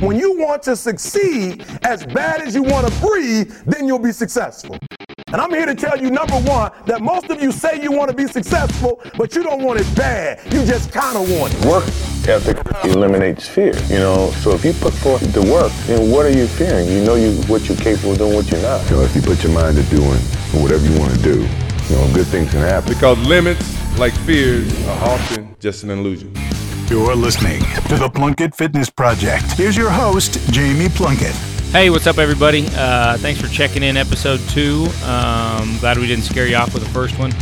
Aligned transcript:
When 0.00 0.16
you 0.16 0.38
want 0.38 0.62
to 0.62 0.76
succeed 0.76 1.64
as 1.82 2.06
bad 2.06 2.40
as 2.40 2.54
you 2.54 2.62
want 2.62 2.86
to 2.86 3.00
breathe, 3.00 3.50
then 3.66 3.88
you'll 3.88 3.98
be 3.98 4.12
successful. 4.12 4.78
And 5.26 5.40
I'm 5.40 5.50
here 5.50 5.66
to 5.66 5.74
tell 5.74 6.00
you, 6.00 6.08
number 6.08 6.36
one, 6.36 6.70
that 6.86 7.02
most 7.02 7.30
of 7.30 7.42
you 7.42 7.50
say 7.50 7.82
you 7.82 7.90
want 7.90 8.08
to 8.08 8.16
be 8.16 8.28
successful, 8.28 9.02
but 9.16 9.34
you 9.34 9.42
don't 9.42 9.60
want 9.60 9.80
it 9.80 9.96
bad. 9.96 10.40
You 10.54 10.64
just 10.64 10.92
kind 10.92 11.16
of 11.16 11.28
want 11.36 11.52
it. 11.52 11.64
Work 11.64 11.84
ethic 12.28 12.58
eliminates 12.84 13.48
fear, 13.48 13.74
you 13.86 13.98
know. 13.98 14.30
So 14.42 14.52
if 14.52 14.64
you 14.64 14.72
put 14.74 14.94
forth 14.94 15.32
the 15.32 15.42
work, 15.42 15.72
then 15.88 16.12
what 16.12 16.24
are 16.26 16.30
you 16.30 16.46
fearing? 16.46 16.86
You 16.86 17.02
know 17.04 17.16
you 17.16 17.32
what 17.48 17.68
you're 17.68 17.76
capable 17.76 18.12
of 18.12 18.18
doing, 18.18 18.34
what 18.34 18.48
you're 18.52 18.62
not. 18.62 18.88
You 18.88 18.98
know, 18.98 19.02
if 19.02 19.16
you 19.16 19.22
put 19.22 19.42
your 19.42 19.52
mind 19.52 19.78
to 19.78 19.82
doing 19.90 20.20
whatever 20.62 20.86
you 20.86 20.96
want 20.96 21.12
to 21.12 21.22
do, 21.22 21.40
you 21.40 21.96
know, 21.96 22.08
good 22.14 22.28
things 22.28 22.52
can 22.52 22.60
happen. 22.60 22.94
Because 22.94 23.18
limits, 23.26 23.98
like 23.98 24.12
fears, 24.20 24.72
are 24.86 25.10
often 25.10 25.56
just 25.58 25.82
an 25.82 25.90
illusion. 25.90 26.32
You're 26.88 27.14
listening 27.14 27.60
to 27.88 27.96
the 27.96 28.08
Plunkett 28.08 28.54
Fitness 28.54 28.88
Project. 28.88 29.44
Here's 29.52 29.76
your 29.76 29.90
host, 29.90 30.40
Jamie 30.50 30.88
Plunkett. 30.88 31.34
Hey, 31.70 31.90
what's 31.90 32.06
up, 32.06 32.16
everybody? 32.16 32.66
Uh, 32.72 33.18
thanks 33.18 33.38
for 33.38 33.46
checking 33.48 33.82
in 33.82 33.98
episode 33.98 34.40
two. 34.48 34.86
Um, 35.04 35.76
glad 35.80 35.98
we 35.98 36.06
didn't 36.06 36.24
scare 36.24 36.46
you 36.46 36.56
off 36.56 36.72
with 36.72 36.82
the 36.82 36.88
first 36.88 37.18
one. 37.18 37.34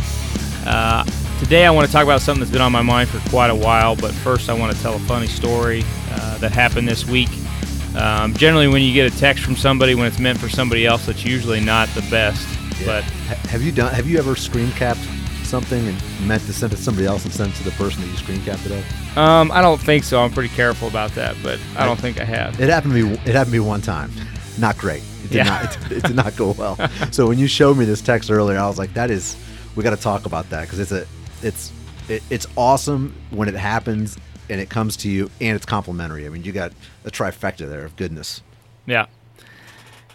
Uh, 0.65 1.05
today, 1.39 1.65
I 1.65 1.71
want 1.71 1.87
to 1.87 1.93
talk 1.93 2.03
about 2.03 2.19
something 2.19 2.41
that's 2.41 2.51
been 2.51 2.59
on 2.59 2.73
my 2.73 2.81
mind 2.81 3.07
for 3.07 3.21
quite 3.29 3.49
a 3.49 3.55
while, 3.55 3.95
but 3.95 4.13
first, 4.15 4.49
I 4.49 4.53
want 4.53 4.75
to 4.75 4.81
tell 4.81 4.95
a 4.95 4.99
funny 4.99 5.27
story 5.27 5.85
uh, 6.11 6.37
that 6.39 6.51
happened 6.51 6.85
this 6.85 7.05
week. 7.05 7.29
Um, 7.95 8.33
generally, 8.33 8.67
when 8.67 8.81
you 8.81 8.93
get 8.93 9.13
a 9.13 9.17
text 9.17 9.45
from 9.45 9.55
somebody 9.55 9.95
when 9.95 10.07
it's 10.07 10.19
meant 10.19 10.39
for 10.39 10.49
somebody 10.49 10.85
else, 10.85 11.05
that's 11.05 11.23
usually 11.23 11.61
not 11.61 11.87
the 11.95 12.05
best. 12.11 12.45
Yeah. 12.81 12.85
But 12.85 13.03
have 13.49 13.63
you 13.63 13.71
done? 13.71 13.93
Have 13.93 14.07
you 14.09 14.17
ever 14.17 14.35
screen 14.35 14.71
capped 14.73 14.99
something 15.47 15.87
and 15.87 16.27
meant 16.27 16.43
to 16.43 16.53
send 16.53 16.73
it 16.73 16.75
to 16.75 16.81
somebody 16.81 17.07
else 17.07 17.23
and 17.25 17.33
send 17.33 17.53
it 17.53 17.55
to 17.57 17.63
the 17.63 17.71
person 17.71 18.01
that 18.01 18.07
you 18.07 18.17
screen 18.17 18.41
capped 18.43 18.65
it 18.65 18.71
of? 18.71 19.17
Um, 19.17 19.51
I 19.51 19.61
don't 19.61 19.79
think 19.79 20.03
so. 20.03 20.21
I'm 20.21 20.31
pretty 20.31 20.53
careful 20.53 20.87
about 20.87 21.11
that, 21.11 21.35
but 21.41 21.59
I 21.75 21.85
don't 21.85 21.99
think 21.99 22.19
I 22.19 22.25
have. 22.25 22.59
It 22.59 22.69
happened 22.69 22.93
to 22.93 23.03
me. 23.03 23.13
It 23.13 23.33
happened 23.33 23.53
to 23.53 23.59
me 23.61 23.65
one 23.65 23.81
time. 23.81 24.11
Not 24.59 24.77
great. 24.77 25.03
It 25.23 25.29
did 25.29 25.33
yeah. 25.33 25.43
not. 25.43 25.91
It, 25.91 25.97
it 25.97 26.03
did 26.03 26.15
not 26.15 26.35
go 26.35 26.51
well. 26.51 26.77
so 27.11 27.27
when 27.27 27.39
you 27.39 27.47
showed 27.47 27.77
me 27.77 27.85
this 27.85 28.01
text 28.01 28.29
earlier, 28.29 28.57
I 28.57 28.67
was 28.67 28.77
like, 28.77 28.93
"That 28.93 29.09
is, 29.09 29.35
we 29.75 29.83
got 29.83 29.91
to 29.91 30.01
talk 30.01 30.25
about 30.25 30.49
that 30.49 30.61
because 30.61 30.79
it's 30.79 30.91
a, 30.91 31.05
it's, 31.41 31.71
it, 32.09 32.23
it's 32.29 32.47
awesome 32.55 33.15
when 33.29 33.47
it 33.47 33.55
happens 33.55 34.17
and 34.49 34.61
it 34.61 34.69
comes 34.69 34.97
to 34.97 35.09
you 35.09 35.29
and 35.41 35.55
it's 35.55 35.65
complimentary. 35.65 36.25
I 36.25 36.29
mean, 36.29 36.43
you 36.43 36.51
got 36.51 36.71
a 37.05 37.11
trifecta 37.11 37.67
there 37.69 37.85
of 37.85 37.95
goodness. 37.95 38.41
Yeah. 38.85 39.07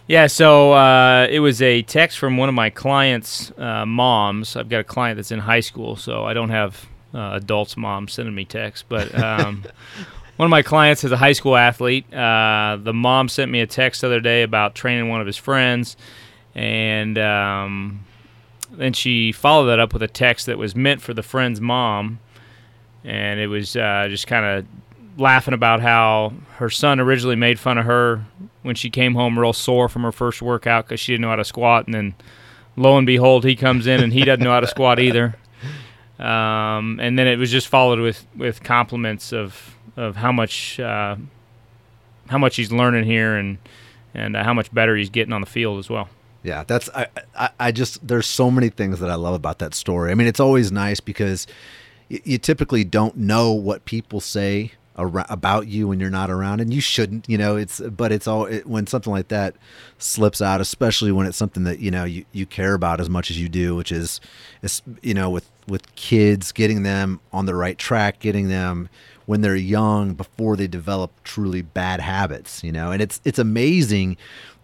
Yeah, 0.05 0.27
so 0.27 0.73
uh, 0.73 1.27
it 1.29 1.39
was 1.39 1.61
a 1.61 1.81
text 1.83 2.19
from 2.19 2.35
one 2.35 2.49
of 2.49 2.55
my 2.55 2.69
clients' 2.69 3.51
uh, 3.57 3.85
moms. 3.85 4.57
I've 4.57 4.67
got 4.67 4.81
a 4.81 4.83
client 4.83 5.15
that's 5.15 5.31
in 5.31 5.39
high 5.39 5.61
school, 5.61 5.95
so 5.95 6.25
I 6.25 6.33
don't 6.33 6.49
have 6.49 6.87
uh, 7.13 7.31
adults' 7.35 7.77
moms 7.77 8.11
sending 8.13 8.35
me 8.35 8.43
texts. 8.43 8.83
But 8.87 9.17
um, 9.17 9.63
one 10.35 10.45
of 10.45 10.49
my 10.49 10.61
clients 10.61 11.05
is 11.05 11.13
a 11.13 11.17
high 11.17 11.31
school 11.31 11.55
athlete. 11.55 12.13
Uh, 12.13 12.77
the 12.81 12.93
mom 12.93 13.29
sent 13.29 13.49
me 13.49 13.61
a 13.61 13.67
text 13.67 14.01
the 14.01 14.07
other 14.07 14.19
day 14.19 14.43
about 14.43 14.75
training 14.75 15.07
one 15.07 15.21
of 15.21 15.27
his 15.27 15.37
friends, 15.37 15.95
and 16.53 17.17
um, 17.17 18.03
then 18.71 18.91
she 18.91 19.31
followed 19.31 19.67
that 19.67 19.79
up 19.79 19.93
with 19.93 20.03
a 20.03 20.07
text 20.09 20.47
that 20.47 20.57
was 20.57 20.75
meant 20.75 21.01
for 21.01 21.13
the 21.13 21.23
friend's 21.23 21.61
mom, 21.61 22.19
and 23.05 23.39
it 23.39 23.47
was 23.47 23.77
uh, 23.77 24.07
just 24.09 24.27
kind 24.27 24.45
of 24.45 24.65
laughing 25.17 25.53
about 25.53 25.81
how 25.81 26.33
her 26.57 26.69
son 26.69 26.99
originally 26.99 27.35
made 27.35 27.59
fun 27.59 27.77
of 27.77 27.85
her 27.85 28.25
when 28.61 28.75
she 28.75 28.89
came 28.89 29.13
home 29.15 29.37
real 29.37 29.53
sore 29.53 29.89
from 29.89 30.03
her 30.03 30.11
first 30.11 30.41
workout 30.41 30.85
because 30.85 30.99
she 30.99 31.13
didn't 31.13 31.21
know 31.21 31.29
how 31.29 31.35
to 31.35 31.45
squat, 31.45 31.85
and 31.85 31.93
then 31.93 32.15
lo 32.75 32.97
and 32.97 33.05
behold, 33.05 33.43
he 33.43 33.55
comes 33.55 33.87
in 33.87 34.01
and 34.01 34.13
he 34.13 34.23
doesn't 34.23 34.43
know 34.43 34.51
how 34.51 34.59
to 34.59 34.67
squat 34.67 34.99
either. 34.99 35.35
Um, 36.19 36.99
and 37.01 37.17
then 37.17 37.27
it 37.27 37.37
was 37.37 37.51
just 37.51 37.67
followed 37.67 37.99
with, 37.99 38.25
with 38.35 38.63
compliments 38.63 39.33
of 39.33 39.75
of 39.95 40.15
how 40.15 40.31
much 40.31 40.79
uh, 40.79 41.15
how 42.27 42.37
much 42.37 42.55
he's 42.55 42.71
learning 42.71 43.03
here 43.03 43.35
and 43.35 43.57
and 44.13 44.35
uh, 44.35 44.43
how 44.43 44.53
much 44.53 44.73
better 44.73 44.95
he's 44.95 45.09
getting 45.09 45.33
on 45.33 45.41
the 45.41 45.47
field 45.47 45.79
as 45.79 45.89
well. 45.89 46.09
Yeah, 46.43 46.63
that's 46.65 46.89
I, 46.89 47.07
I, 47.35 47.49
I 47.59 47.71
just 47.71 48.05
there's 48.05 48.27
so 48.27 48.51
many 48.51 48.69
things 48.69 48.99
that 48.99 49.09
I 49.09 49.15
love 49.15 49.33
about 49.33 49.59
that 49.59 49.73
story. 49.73 50.11
I 50.11 50.15
mean, 50.15 50.27
it's 50.27 50.39
always 50.39 50.71
nice 50.71 50.99
because 50.99 51.47
you, 52.09 52.21
you 52.23 52.37
typically 52.37 52.83
don't 52.83 53.17
know 53.17 53.51
what 53.51 53.85
people 53.85 54.19
say 54.19 54.71
about 54.95 55.67
you 55.67 55.87
when 55.87 55.99
you're 55.99 56.09
not 56.09 56.29
around 56.29 56.59
and 56.59 56.71
you 56.71 56.79
shouldn't 56.79 57.27
you 57.27 57.37
know 57.37 57.55
it's 57.55 57.79
but 57.79 58.11
it's 58.11 58.27
all 58.27 58.45
it, 58.45 58.67
when 58.67 58.85
something 58.85 59.11
like 59.11 59.27
that 59.27 59.55
slips 59.97 60.39
out 60.39 60.61
especially 60.61 61.11
when 61.11 61.25
it's 61.25 61.37
something 61.37 61.63
that 61.63 61.79
you 61.79 61.89
know 61.89 62.03
you, 62.03 62.23
you 62.31 62.45
care 62.45 62.75
about 62.75 62.99
as 62.99 63.09
much 63.09 63.31
as 63.31 63.39
you 63.39 63.49
do 63.49 63.75
which 63.75 63.91
is 63.91 64.21
is 64.61 64.83
you 65.01 65.13
know 65.13 65.31
with 65.31 65.49
with 65.67 65.93
kids 65.95 66.51
getting 66.51 66.83
them 66.83 67.19
on 67.31 67.47
the 67.47 67.55
right 67.55 67.79
track 67.79 68.19
getting 68.19 68.49
them 68.49 68.87
when 69.25 69.41
they're 69.41 69.55
young 69.55 70.13
before 70.13 70.55
they 70.55 70.67
develop 70.67 71.11
truly 71.23 71.63
bad 71.63 71.99
habits 71.99 72.63
you 72.63 72.71
know 72.71 72.91
and 72.91 73.01
it's 73.01 73.19
it's 73.25 73.39
amazing 73.39 74.15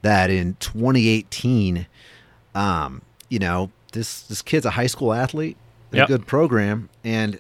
that 0.04 0.30
in 0.30 0.56
2018 0.60 1.88
um 2.54 3.02
you 3.30 3.40
know 3.40 3.72
this 3.94 4.22
this 4.24 4.44
kid's 4.44 4.66
a 4.66 4.72
high 4.72 4.88
school 4.88 5.12
athlete 5.12 5.58
yep. 5.92 6.06
a 6.06 6.08
good 6.08 6.28
program 6.28 6.88
and 7.04 7.40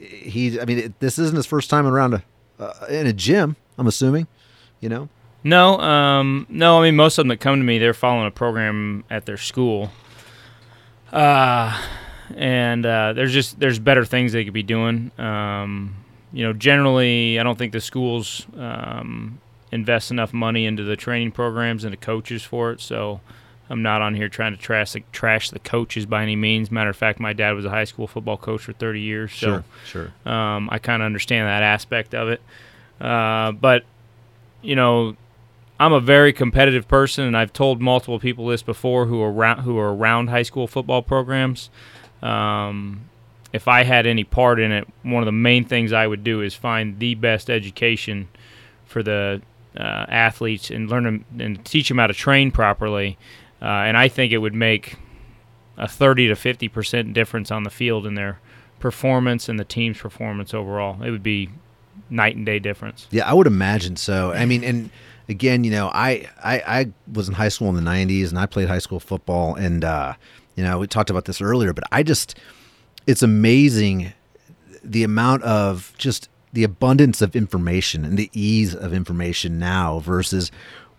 he 0.00 0.58
i 0.60 0.64
mean 0.64 0.78
it, 0.78 1.00
this 1.00 1.18
isn't 1.18 1.36
his 1.36 1.46
first 1.46 1.68
time 1.70 1.86
around 1.86 2.14
a 2.14 2.22
uh, 2.60 2.86
in 2.88 3.06
a 3.06 3.12
gym. 3.12 3.56
I'm 3.78 3.86
assuming, 3.86 4.26
you 4.80 4.88
know. 4.88 5.08
No, 5.42 5.80
um, 5.80 6.46
no. 6.50 6.80
I 6.80 6.84
mean, 6.84 6.96
most 6.96 7.16
of 7.16 7.22
them 7.22 7.28
that 7.28 7.40
come 7.40 7.58
to 7.58 7.64
me, 7.64 7.78
they're 7.78 7.94
following 7.94 8.26
a 8.26 8.30
program 8.30 9.04
at 9.08 9.24
their 9.24 9.38
school. 9.38 9.90
Uh, 11.10 11.80
and 12.36 12.84
uh, 12.84 13.14
there's 13.14 13.32
just 13.32 13.58
there's 13.58 13.78
better 13.78 14.04
things 14.04 14.32
they 14.32 14.44
could 14.44 14.52
be 14.52 14.62
doing. 14.62 15.10
Um, 15.18 15.96
you 16.32 16.44
know, 16.44 16.52
generally, 16.52 17.40
I 17.40 17.42
don't 17.42 17.58
think 17.58 17.72
the 17.72 17.80
schools 17.80 18.46
um, 18.56 19.40
invest 19.72 20.10
enough 20.10 20.32
money 20.32 20.66
into 20.66 20.84
the 20.84 20.96
training 20.96 21.32
programs 21.32 21.84
and 21.84 21.92
the 21.92 21.96
coaches 21.96 22.42
for 22.42 22.70
it. 22.72 22.80
So 22.80 23.20
I'm 23.70 23.82
not 23.82 24.02
on 24.02 24.16
here 24.16 24.28
trying 24.28 24.54
to 24.54 24.60
trash 24.60 24.92
the, 24.92 25.02
trash 25.12 25.50
the 25.50 25.60
coaches 25.60 26.04
by 26.04 26.22
any 26.22 26.34
means. 26.34 26.72
Matter 26.72 26.90
of 26.90 26.96
fact, 26.96 27.20
my 27.20 27.32
dad 27.32 27.52
was 27.52 27.64
a 27.64 27.70
high 27.70 27.84
school 27.84 28.08
football 28.08 28.36
coach 28.36 28.62
for 28.62 28.72
30 28.72 29.00
years, 29.00 29.32
so 29.32 29.62
sure, 29.86 30.10
sure. 30.24 30.32
Um, 30.32 30.68
I 30.72 30.80
kind 30.80 31.00
of 31.00 31.06
understand 31.06 31.46
that 31.46 31.62
aspect 31.62 32.14
of 32.14 32.28
it. 32.28 32.42
Uh, 33.00 33.52
but 33.52 33.84
you 34.60 34.74
know, 34.74 35.16
I'm 35.78 35.92
a 35.92 36.00
very 36.00 36.32
competitive 36.32 36.88
person, 36.88 37.24
and 37.24 37.36
I've 37.36 37.52
told 37.52 37.80
multiple 37.80 38.18
people 38.18 38.48
this 38.48 38.62
before 38.62 39.06
who 39.06 39.22
are 39.22 39.32
around, 39.32 39.60
who 39.60 39.78
are 39.78 39.94
around 39.94 40.28
high 40.28 40.42
school 40.42 40.66
football 40.66 41.00
programs. 41.00 41.70
Um, 42.22 43.08
if 43.52 43.68
I 43.68 43.84
had 43.84 44.06
any 44.06 44.24
part 44.24 44.60
in 44.60 44.72
it, 44.72 44.86
one 45.02 45.22
of 45.22 45.26
the 45.26 45.32
main 45.32 45.64
things 45.64 45.92
I 45.92 46.06
would 46.06 46.22
do 46.24 46.42
is 46.42 46.54
find 46.54 46.98
the 46.98 47.14
best 47.14 47.48
education 47.48 48.28
for 48.84 49.02
the 49.02 49.42
uh, 49.76 50.06
athletes 50.08 50.70
and 50.70 50.90
learn 50.90 51.04
them 51.04 51.24
and 51.38 51.64
teach 51.64 51.88
them 51.88 51.98
how 51.98 52.08
to 52.08 52.14
train 52.14 52.50
properly 52.50 53.16
uh, 53.62 53.64
and 53.64 53.96
I 53.96 54.08
think 54.08 54.32
it 54.32 54.38
would 54.38 54.54
make 54.54 54.96
a 55.76 55.88
30 55.88 56.28
to 56.28 56.36
50 56.36 56.68
percent 56.68 57.12
difference 57.14 57.50
on 57.50 57.62
the 57.62 57.70
field 57.70 58.06
in 58.06 58.14
their 58.14 58.40
performance 58.78 59.48
and 59.48 59.58
the 59.58 59.64
team's 59.64 59.98
performance 59.98 60.52
overall. 60.54 61.02
It 61.02 61.10
would 61.10 61.22
be 61.22 61.50
night 62.08 62.36
and 62.36 62.44
day 62.44 62.58
difference. 62.58 63.06
Yeah, 63.10 63.28
I 63.28 63.34
would 63.34 63.46
imagine 63.46 63.96
so. 63.96 64.32
I 64.32 64.46
mean, 64.46 64.64
and 64.64 64.90
again, 65.28 65.64
you 65.64 65.70
know, 65.70 65.90
I, 65.92 66.28
I, 66.42 66.62
I 66.66 66.92
was 67.10 67.28
in 67.28 67.34
high 67.34 67.48
school 67.48 67.68
in 67.68 67.82
the 67.82 67.88
90s 67.88 68.30
and 68.30 68.38
I 68.38 68.46
played 68.46 68.68
high 68.68 68.78
school 68.78 69.00
football. 69.00 69.54
And, 69.54 69.84
uh, 69.84 70.14
you 70.56 70.64
know, 70.64 70.78
we 70.78 70.86
talked 70.86 71.10
about 71.10 71.24
this 71.24 71.40
earlier, 71.40 71.72
but 71.72 71.84
I 71.92 72.02
just, 72.02 72.38
it's 73.06 73.22
amazing 73.22 74.12
the 74.82 75.04
amount 75.04 75.42
of 75.44 75.94
just 75.98 76.28
the 76.52 76.64
abundance 76.64 77.22
of 77.22 77.36
information 77.36 78.04
and 78.04 78.18
the 78.18 78.30
ease 78.32 78.74
of 78.74 78.92
information 78.92 79.58
now 79.58 80.00
versus 80.00 80.50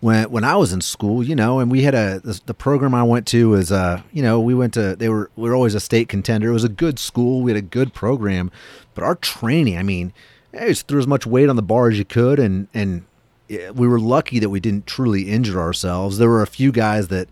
when 0.02 0.28
when 0.32 0.42
I 0.42 0.56
was 0.56 0.72
in 0.72 0.80
school, 0.80 1.22
you 1.22 1.36
know, 1.36 1.60
and 1.60 1.70
we 1.70 1.82
had 1.82 1.94
a 1.94 2.18
the, 2.18 2.40
the, 2.46 2.54
program 2.54 2.92
I 2.92 3.04
went 3.04 3.24
to 3.28 3.50
was 3.50 3.70
uh, 3.70 4.02
you 4.12 4.20
know, 4.20 4.40
we 4.40 4.52
went 4.52 4.74
to 4.74 4.96
they 4.96 5.08
were 5.08 5.30
we 5.36 5.48
were 5.48 5.54
always 5.54 5.76
a 5.76 5.80
state 5.80 6.08
contender. 6.08 6.48
It 6.48 6.52
was 6.52 6.64
a 6.64 6.68
good 6.68 6.98
school. 6.98 7.40
We 7.40 7.52
had 7.52 7.56
a 7.56 7.62
good 7.62 7.94
program, 7.94 8.50
but 8.94 9.04
our 9.04 9.14
training, 9.14 9.78
I 9.78 9.84
mean, 9.84 10.12
I 10.52 10.66
just 10.66 10.88
threw 10.88 10.98
as 10.98 11.06
much 11.06 11.24
weight 11.24 11.48
on 11.48 11.54
the 11.54 11.62
bar 11.62 11.88
as 11.88 11.98
you 11.98 12.04
could, 12.04 12.40
and 12.40 12.66
and 12.74 13.04
we 13.48 13.86
were 13.86 14.00
lucky 14.00 14.40
that 14.40 14.50
we 14.50 14.58
didn't 14.58 14.88
truly 14.88 15.30
injure 15.30 15.60
ourselves. 15.60 16.18
There 16.18 16.28
were 16.28 16.42
a 16.42 16.48
few 16.48 16.72
guys 16.72 17.06
that 17.08 17.28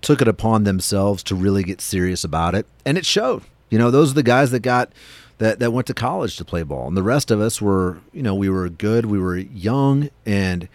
took 0.00 0.20
it 0.20 0.26
upon 0.26 0.64
themselves 0.64 1.22
to 1.22 1.36
really 1.36 1.62
get 1.62 1.80
serious 1.80 2.24
about 2.24 2.56
it, 2.56 2.66
and 2.84 2.98
it 2.98 3.06
showed. 3.06 3.44
You 3.70 3.78
know, 3.78 3.92
those 3.92 4.10
are 4.10 4.14
the 4.14 4.24
guys 4.24 4.50
that 4.50 4.60
got 4.60 4.90
that 5.38 5.60
that 5.60 5.72
went 5.72 5.86
to 5.86 5.94
college 5.94 6.36
to 6.38 6.44
play 6.44 6.64
ball, 6.64 6.88
and 6.88 6.96
the 6.96 7.02
rest 7.04 7.30
of 7.30 7.40
us 7.40 7.62
were, 7.62 8.00
you 8.12 8.24
know, 8.24 8.34
we 8.34 8.48
were 8.48 8.68
good, 8.68 9.06
we 9.06 9.20
were 9.20 9.36
young, 9.36 10.10
and 10.26 10.68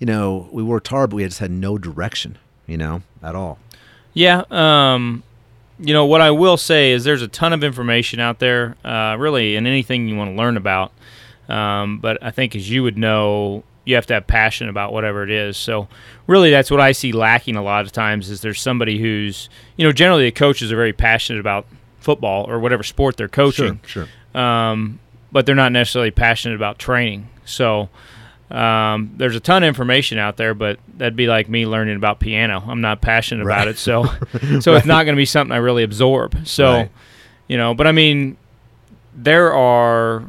you 0.00 0.06
know, 0.06 0.48
we 0.50 0.62
worked 0.62 0.88
hard, 0.88 1.10
but 1.10 1.16
we 1.16 1.24
just 1.24 1.38
had 1.38 1.50
no 1.50 1.78
direction, 1.78 2.38
you 2.66 2.76
know, 2.76 3.02
at 3.22 3.36
all. 3.36 3.58
Yeah. 4.14 4.42
Um, 4.50 5.22
you 5.78 5.94
know, 5.94 6.06
what 6.06 6.20
I 6.20 6.30
will 6.30 6.56
say 6.56 6.90
is 6.90 7.04
there's 7.04 7.22
a 7.22 7.28
ton 7.28 7.52
of 7.52 7.62
information 7.62 8.18
out 8.18 8.38
there, 8.38 8.76
uh, 8.84 9.16
really, 9.18 9.56
in 9.56 9.66
anything 9.66 10.08
you 10.08 10.16
want 10.16 10.30
to 10.30 10.36
learn 10.36 10.56
about. 10.56 10.92
Um, 11.48 11.98
but 11.98 12.22
I 12.22 12.30
think, 12.30 12.56
as 12.56 12.68
you 12.70 12.82
would 12.82 12.98
know, 12.98 13.62
you 13.84 13.94
have 13.94 14.06
to 14.06 14.14
have 14.14 14.26
passion 14.26 14.68
about 14.68 14.92
whatever 14.92 15.22
it 15.22 15.30
is. 15.30 15.56
So, 15.56 15.88
really, 16.26 16.50
that's 16.50 16.70
what 16.70 16.80
I 16.80 16.92
see 16.92 17.12
lacking 17.12 17.56
a 17.56 17.62
lot 17.62 17.84
of 17.84 17.92
times 17.92 18.30
is 18.30 18.40
there's 18.40 18.60
somebody 18.60 18.98
who's, 18.98 19.48
you 19.76 19.86
know, 19.86 19.92
generally 19.92 20.24
the 20.24 20.32
coaches 20.32 20.70
are 20.70 20.76
very 20.76 20.92
passionate 20.92 21.40
about 21.40 21.66
football 21.98 22.48
or 22.48 22.58
whatever 22.58 22.82
sport 22.82 23.16
they're 23.16 23.28
coaching. 23.28 23.80
Sure, 23.84 24.06
sure. 24.34 24.40
Um, 24.40 25.00
but 25.32 25.46
they're 25.46 25.54
not 25.54 25.72
necessarily 25.72 26.10
passionate 26.10 26.54
about 26.54 26.78
training. 26.78 27.28
So, 27.44 27.88
Um, 28.50 29.12
there's 29.16 29.36
a 29.36 29.40
ton 29.40 29.62
of 29.62 29.68
information 29.68 30.18
out 30.18 30.36
there, 30.36 30.54
but 30.54 30.78
that'd 30.96 31.14
be 31.16 31.26
like 31.28 31.48
me 31.48 31.66
learning 31.66 31.96
about 31.96 32.18
piano. 32.20 32.62
I'm 32.66 32.80
not 32.80 33.00
passionate 33.00 33.42
about 33.44 33.68
it, 33.68 33.78
so 33.78 34.04
so 34.60 34.74
it's 34.74 34.86
not 34.86 35.04
going 35.04 35.14
to 35.14 35.20
be 35.20 35.24
something 35.24 35.52
I 35.52 35.58
really 35.58 35.82
absorb. 35.84 36.46
So, 36.46 36.72
Right. 36.72 36.90
you 37.48 37.56
know, 37.56 37.74
but 37.74 37.86
I 37.86 37.92
mean, 37.92 38.36
there 39.14 39.52
are 39.54 40.24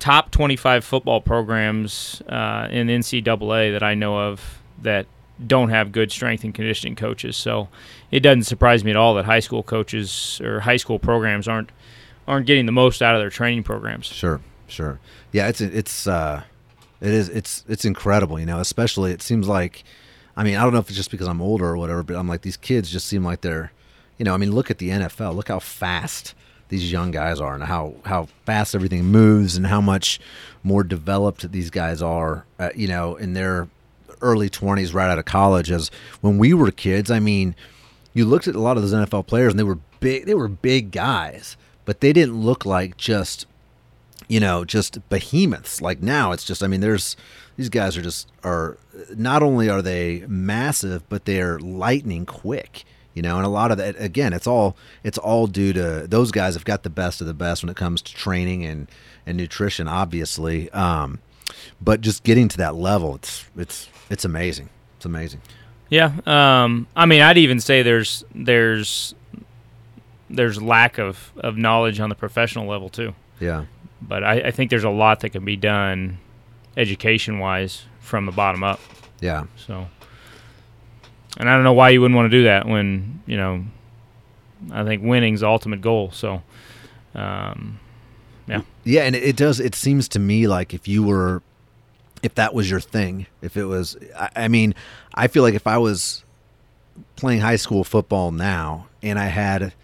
top 0.00 0.30
25 0.30 0.84
football 0.84 1.20
programs 1.20 2.22
uh, 2.28 2.68
in 2.70 2.86
NCAA 2.88 3.72
that 3.72 3.82
I 3.82 3.94
know 3.94 4.18
of 4.18 4.58
that 4.82 5.06
don't 5.46 5.68
have 5.70 5.92
good 5.92 6.10
strength 6.10 6.42
and 6.44 6.52
conditioning 6.54 6.96
coaches. 6.96 7.36
So 7.36 7.68
it 8.10 8.20
doesn't 8.20 8.44
surprise 8.44 8.82
me 8.84 8.90
at 8.90 8.96
all 8.96 9.14
that 9.14 9.24
high 9.24 9.40
school 9.40 9.62
coaches 9.62 10.40
or 10.42 10.60
high 10.60 10.76
school 10.76 10.98
programs 10.98 11.46
aren't 11.46 11.70
aren't 12.26 12.46
getting 12.46 12.66
the 12.66 12.72
most 12.72 13.00
out 13.00 13.14
of 13.14 13.20
their 13.20 13.30
training 13.30 13.62
programs. 13.62 14.06
Sure, 14.06 14.40
sure. 14.66 14.98
Yeah, 15.32 15.48
it's 15.48 15.60
it's 15.60 16.06
uh, 16.06 16.42
it 17.00 17.12
is 17.12 17.28
it's 17.28 17.64
it's 17.68 17.84
incredible. 17.84 18.38
You 18.38 18.46
know, 18.46 18.60
especially 18.60 19.12
it 19.12 19.22
seems 19.22 19.48
like, 19.48 19.84
I 20.36 20.44
mean, 20.44 20.56
I 20.56 20.62
don't 20.62 20.72
know 20.72 20.80
if 20.80 20.88
it's 20.88 20.96
just 20.96 21.10
because 21.10 21.28
I'm 21.28 21.40
older 21.40 21.66
or 21.66 21.76
whatever, 21.76 22.02
but 22.02 22.16
I'm 22.16 22.28
like 22.28 22.42
these 22.42 22.56
kids 22.56 22.90
just 22.90 23.06
seem 23.06 23.24
like 23.24 23.40
they're, 23.40 23.72
you 24.18 24.24
know, 24.24 24.34
I 24.34 24.36
mean, 24.36 24.52
look 24.52 24.70
at 24.70 24.78
the 24.78 24.90
NFL. 24.90 25.34
Look 25.34 25.48
how 25.48 25.58
fast 25.58 26.34
these 26.68 26.90
young 26.92 27.10
guys 27.10 27.40
are, 27.40 27.54
and 27.54 27.64
how 27.64 27.94
how 28.04 28.28
fast 28.44 28.74
everything 28.74 29.04
moves, 29.04 29.56
and 29.56 29.66
how 29.66 29.80
much 29.80 30.20
more 30.62 30.82
developed 30.84 31.50
these 31.52 31.70
guys 31.70 32.02
are. 32.02 32.44
Uh, 32.58 32.70
you 32.74 32.88
know, 32.88 33.16
in 33.16 33.32
their 33.34 33.68
early 34.20 34.50
20s, 34.50 34.92
right 34.92 35.10
out 35.10 35.18
of 35.18 35.24
college, 35.24 35.70
as 35.70 35.90
when 36.20 36.38
we 36.38 36.52
were 36.52 36.70
kids. 36.70 37.10
I 37.10 37.20
mean, 37.20 37.54
you 38.14 38.24
looked 38.24 38.48
at 38.48 38.56
a 38.56 38.60
lot 38.60 38.76
of 38.76 38.82
those 38.82 38.92
NFL 38.92 39.26
players, 39.26 39.52
and 39.52 39.58
they 39.58 39.64
were 39.64 39.78
big. 40.00 40.26
They 40.26 40.34
were 40.34 40.48
big 40.48 40.90
guys, 40.90 41.56
but 41.84 42.00
they 42.00 42.12
didn't 42.12 42.40
look 42.40 42.66
like 42.66 42.96
just 42.96 43.46
you 44.28 44.40
know, 44.40 44.64
just 44.64 45.08
behemoths. 45.08 45.80
Like 45.80 46.02
now, 46.02 46.32
it's 46.32 46.44
just, 46.44 46.62
I 46.62 46.66
mean, 46.66 46.80
there's 46.80 47.16
these 47.56 47.68
guys 47.68 47.96
are 47.96 48.02
just 48.02 48.30
are 48.44 48.78
not 49.16 49.42
only 49.42 49.68
are 49.68 49.82
they 49.82 50.24
massive, 50.28 51.08
but 51.08 51.24
they're 51.24 51.58
lightning 51.58 52.26
quick. 52.26 52.84
You 53.14 53.22
know, 53.22 53.36
and 53.38 53.44
a 53.44 53.48
lot 53.48 53.72
of 53.72 53.78
that 53.78 53.96
again, 53.98 54.32
it's 54.32 54.46
all 54.46 54.76
it's 55.02 55.18
all 55.18 55.48
due 55.48 55.72
to 55.72 56.06
those 56.06 56.30
guys 56.30 56.54
have 56.54 56.64
got 56.64 56.84
the 56.84 56.90
best 56.90 57.20
of 57.20 57.26
the 57.26 57.34
best 57.34 57.64
when 57.64 57.70
it 57.70 57.76
comes 57.76 58.00
to 58.02 58.14
training 58.14 58.64
and 58.64 58.86
and 59.26 59.36
nutrition, 59.36 59.88
obviously. 59.88 60.70
Um, 60.70 61.18
but 61.80 62.00
just 62.00 62.22
getting 62.22 62.46
to 62.48 62.56
that 62.58 62.76
level, 62.76 63.16
it's 63.16 63.44
it's 63.56 63.88
it's 64.08 64.24
amazing. 64.24 64.68
It's 64.96 65.06
amazing. 65.06 65.40
Yeah, 65.90 66.12
um, 66.26 66.86
I 66.94 67.06
mean, 67.06 67.22
I'd 67.22 67.38
even 67.38 67.60
say 67.60 67.82
there's 67.82 68.22
there's 68.34 69.14
there's 70.30 70.60
lack 70.60 70.98
of, 70.98 71.32
of 71.38 71.56
knowledge 71.56 72.00
on 72.00 72.08
the 72.08 72.14
professional 72.14 72.66
level 72.66 72.88
too. 72.88 73.14
Yeah. 73.40 73.64
But 74.00 74.24
I, 74.24 74.40
I 74.40 74.50
think 74.50 74.70
there's 74.70 74.84
a 74.84 74.90
lot 74.90 75.20
that 75.20 75.30
can 75.30 75.44
be 75.44 75.56
done 75.56 76.18
education 76.76 77.38
wise 77.38 77.84
from 78.00 78.26
the 78.26 78.32
bottom 78.32 78.62
up. 78.62 78.80
Yeah. 79.20 79.44
So, 79.56 79.88
and 81.36 81.48
I 81.48 81.54
don't 81.54 81.64
know 81.64 81.72
why 81.72 81.90
you 81.90 82.00
wouldn't 82.00 82.16
want 82.16 82.30
to 82.30 82.36
do 82.36 82.44
that 82.44 82.66
when 82.66 83.22
you 83.26 83.36
know. 83.36 83.64
I 84.72 84.82
think 84.82 85.04
winning's 85.04 85.40
the 85.40 85.46
ultimate 85.46 85.80
goal. 85.80 86.10
So, 86.10 86.42
um, 87.14 87.78
yeah, 88.48 88.62
Yeah, 88.82 89.02
and 89.02 89.14
it, 89.14 89.36
does. 89.36 89.60
It 89.60 89.76
seems 89.76 90.08
to 90.08 90.18
me 90.18 90.48
like 90.48 90.74
if 90.74 90.88
you 90.88 91.04
were, 91.04 91.42
if 92.24 92.34
that 92.34 92.54
was 92.54 92.68
your 92.68 92.80
thing, 92.80 93.26
if 93.40 93.56
it 93.56 93.66
was, 93.66 93.96
I, 94.18 94.30
I 94.34 94.48
mean, 94.48 94.74
I 95.14 95.28
feel 95.28 95.44
like 95.44 95.54
if 95.54 95.68
I 95.68 95.78
was 95.78 96.24
playing 97.14 97.40
high 97.40 97.54
school 97.54 97.84
football 97.84 98.32
now 98.32 98.88
and 99.00 99.16
I 99.16 99.26
had 99.26 99.74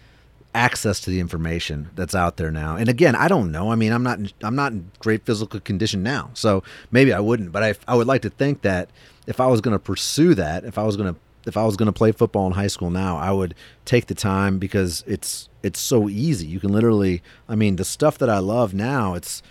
access 0.55 0.99
to 1.01 1.09
the 1.09 1.19
information 1.19 1.89
that's 1.95 2.15
out 2.15 2.37
there 2.37 2.51
now, 2.51 2.75
and 2.75 2.89
again, 2.89 3.15
I 3.15 3.27
don't 3.27 3.51
know. 3.51 3.71
I 3.71 3.75
mean, 3.75 3.91
I'm 3.91 4.03
not, 4.03 4.19
in, 4.19 4.29
I'm 4.41 4.55
not 4.55 4.71
in 4.71 4.91
great 4.99 5.25
physical 5.25 5.59
condition 5.59 6.01
now, 6.01 6.31
so 6.33 6.63
maybe 6.91 7.13
I 7.13 7.19
wouldn't. 7.19 7.51
But 7.51 7.63
I, 7.63 7.73
I 7.87 7.95
would 7.95 8.07
like 8.07 8.21
to 8.23 8.29
think 8.29 8.61
that 8.61 8.89
if 9.27 9.39
I 9.39 9.47
was 9.47 9.61
going 9.61 9.73
to 9.73 9.79
pursue 9.79 10.33
that, 10.35 10.63
if 10.63 10.77
I 10.77 10.83
was 10.83 10.97
going 10.97 11.13
to 11.13 11.19
if 11.45 11.57
I 11.57 11.63
was 11.63 11.75
going 11.75 11.87
to 11.87 11.93
play 11.93 12.11
football 12.11 12.47
in 12.47 12.53
high 12.53 12.67
school 12.67 12.89
now, 12.89 13.17
I 13.17 13.31
would 13.31 13.55
take 13.85 14.07
the 14.07 14.15
time 14.15 14.57
because 14.57 15.03
it's 15.07 15.49
it's 15.63 15.79
so 15.79 16.09
easy. 16.09 16.47
You 16.47 16.59
can 16.59 16.71
literally, 16.71 17.21
I 17.47 17.55
mean, 17.55 17.75
the 17.75 17.85
stuff 17.85 18.17
that 18.19 18.29
I 18.29 18.39
love 18.39 18.73
now, 18.73 19.13
it's 19.13 19.41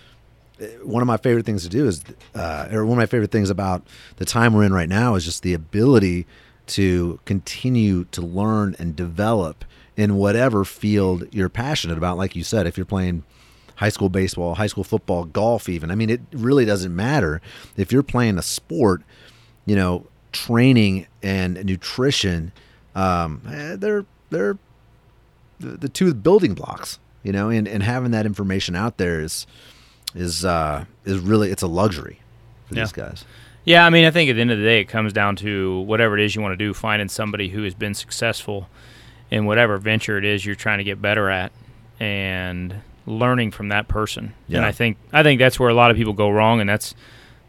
eh, 0.59 0.67
one 0.83 1.01
of 1.01 1.07
my 1.07 1.17
favorite 1.17 1.45
things 1.45 1.63
to 1.63 1.69
do 1.69 1.87
is, 1.87 2.03
uh, 2.33 2.67
or 2.71 2.85
one 2.85 2.97
of 2.97 3.01
my 3.01 3.05
favorite 3.05 3.31
things 3.31 3.49
about 3.49 3.85
the 4.17 4.25
time 4.25 4.53
we're 4.53 4.63
in 4.63 4.73
right 4.73 4.89
now 4.89 5.15
is 5.15 5.25
just 5.25 5.43
the 5.43 5.53
ability 5.53 6.25
to 6.67 7.19
continue 7.25 8.05
to 8.05 8.21
learn 8.21 8.75
and 8.79 8.95
develop 8.95 9.63
in 9.97 10.15
whatever 10.15 10.65
field 10.65 11.27
you're 11.31 11.49
passionate 11.49 11.97
about. 11.97 12.17
Like 12.17 12.35
you 12.35 12.43
said, 12.43 12.67
if 12.67 12.77
you're 12.77 12.85
playing 12.85 13.23
high 13.75 13.89
school 13.89 14.09
baseball, 14.09 14.55
high 14.55 14.67
school 14.67 14.83
football, 14.83 15.25
golf, 15.25 15.69
even, 15.69 15.91
I 15.91 15.95
mean, 15.95 16.09
it 16.09 16.21
really 16.31 16.65
doesn't 16.65 16.95
matter 16.95 17.41
if 17.77 17.91
you're 17.91 18.03
playing 18.03 18.37
a 18.37 18.41
sport. 18.41 19.01
You 19.65 19.75
know, 19.75 20.05
training 20.31 21.07
and 21.23 21.65
nutrition, 21.65 22.51
um, 22.93 23.41
eh, 23.49 23.75
they're 23.75 24.05
they're 24.29 24.59
the, 25.59 25.77
the 25.77 25.89
two 25.89 26.13
building 26.13 26.53
blocks, 26.53 26.99
you 27.23 27.31
know, 27.31 27.49
and, 27.49 27.67
and 27.67 27.81
having 27.81 28.11
that 28.11 28.27
information 28.27 28.75
out 28.75 28.97
there 28.97 29.21
is 29.21 29.47
is 30.13 30.45
uh, 30.45 30.85
is 31.03 31.19
really 31.19 31.51
it's 31.51 31.63
a 31.63 31.67
luxury 31.67 32.19
for 32.67 32.75
these 32.75 32.91
guys. 32.91 33.25
Yeah, 33.63 33.85
I 33.85 33.89
mean, 33.89 34.05
I 34.05 34.11
think 34.11 34.29
at 34.29 34.35
the 34.35 34.41
end 34.41 34.51
of 34.51 34.59
the 34.59 34.63
day, 34.63 34.81
it 34.81 34.85
comes 34.85 35.11
down 35.11 35.35
to 35.37 35.79
whatever 35.81 36.15
it 36.17 36.23
is 36.23 36.35
you 36.35 36.41
want 36.41 36.51
to 36.51 36.57
do, 36.57 36.71
finding 36.73 37.09
somebody 37.09 37.49
who 37.49 37.63
has 37.63 37.73
been 37.73 37.95
successful 37.95 38.69
in 39.35 39.45
whatever 39.45 39.77
venture 39.77 40.17
it 40.17 40.23
is 40.23 40.45
you're 40.45 40.55
trying 40.55 40.77
to 40.77 40.83
get 40.85 41.01
better 41.01 41.29
at, 41.29 41.51
and 41.99 42.81
learning 43.05 43.51
from 43.51 43.67
that 43.67 43.87
person. 43.87 44.33
Yeah. 44.47 44.57
And 44.57 44.65
I 44.65 44.71
think 44.71 44.97
I 45.11 45.23
think 45.23 45.39
that's 45.39 45.59
where 45.59 45.69
a 45.69 45.73
lot 45.73 45.91
of 45.91 45.97
people 45.97 46.13
go 46.13 46.29
wrong, 46.29 46.61
and 46.61 46.69
that's 46.69 46.95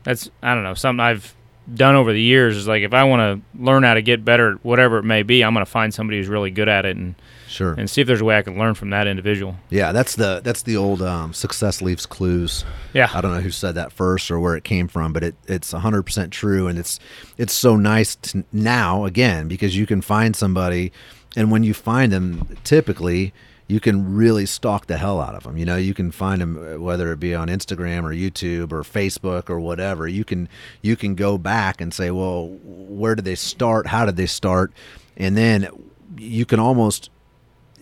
that's 0.02 0.28
I 0.42 0.54
don't 0.54 0.64
know 0.64 0.74
something 0.74 1.00
I've 1.00 1.34
done 1.72 1.96
over 1.96 2.12
the 2.12 2.20
years 2.20 2.56
is 2.56 2.68
like 2.68 2.82
if 2.82 2.92
I 2.94 3.04
want 3.04 3.20
to 3.54 3.60
learn 3.62 3.82
how 3.84 3.94
to 3.94 4.02
get 4.02 4.24
better, 4.24 4.52
at 4.52 4.64
whatever 4.64 4.98
it 4.98 5.04
may 5.04 5.22
be, 5.22 5.42
I'm 5.42 5.52
going 5.54 5.64
to 5.64 5.70
find 5.70 5.92
somebody 5.92 6.18
who's 6.18 6.28
really 6.28 6.50
good 6.50 6.68
at 6.68 6.84
it 6.84 6.96
and 6.96 7.14
Sure. 7.48 7.74
and 7.74 7.88
see 7.88 8.00
if 8.00 8.08
there's 8.08 8.20
a 8.20 8.24
way 8.24 8.36
I 8.36 8.42
can 8.42 8.58
learn 8.58 8.74
from 8.74 8.90
that 8.90 9.06
individual. 9.06 9.56
Yeah, 9.70 9.92
that's 9.92 10.16
the 10.16 10.40
that's 10.42 10.62
the 10.62 10.76
old 10.76 11.00
um, 11.00 11.32
success 11.32 11.80
leaves 11.80 12.04
clues. 12.04 12.64
Yeah. 12.92 13.08
I 13.14 13.20
don't 13.20 13.32
know 13.32 13.40
who 13.40 13.52
said 13.52 13.76
that 13.76 13.92
first 13.92 14.30
or 14.32 14.40
where 14.40 14.56
it 14.56 14.64
came 14.64 14.88
from, 14.88 15.12
but 15.12 15.22
it 15.22 15.36
it's 15.46 15.70
hundred 15.70 16.02
percent 16.02 16.32
true, 16.32 16.66
and 16.66 16.76
it's 16.78 16.98
it's 17.38 17.52
so 17.52 17.76
nice 17.76 18.16
to 18.16 18.44
now 18.52 19.04
again 19.04 19.46
because 19.46 19.76
you 19.76 19.86
can 19.86 20.00
find 20.00 20.34
somebody, 20.34 20.92
and 21.36 21.50
when 21.50 21.62
you 21.62 21.74
find 21.74 22.10
them, 22.12 22.56
typically 22.64 23.32
you 23.68 23.80
can 23.80 24.14
really 24.14 24.46
stalk 24.46 24.86
the 24.86 24.96
hell 24.96 25.20
out 25.20 25.34
of 25.34 25.42
them. 25.42 25.56
You 25.56 25.64
know, 25.64 25.76
you 25.76 25.92
can 25.92 26.12
find 26.12 26.40
them 26.40 26.80
whether 26.80 27.12
it 27.12 27.18
be 27.18 27.34
on 27.34 27.48
Instagram 27.48 28.04
or 28.04 28.10
YouTube 28.10 28.72
or 28.72 28.82
Facebook 28.82 29.50
or 29.50 29.58
whatever. 29.60 30.06
You 30.06 30.24
can 30.24 30.48
you 30.82 30.96
can 30.96 31.14
go 31.14 31.36
back 31.36 31.80
and 31.80 31.92
say, 31.92 32.10
well, 32.10 32.48
where 32.62 33.14
did 33.14 33.24
they 33.24 33.34
start? 33.34 33.88
How 33.88 34.06
did 34.06 34.16
they 34.16 34.26
start? 34.26 34.72
And 35.16 35.36
then 35.36 35.68
you 36.16 36.46
can 36.46 36.60
almost 36.60 37.10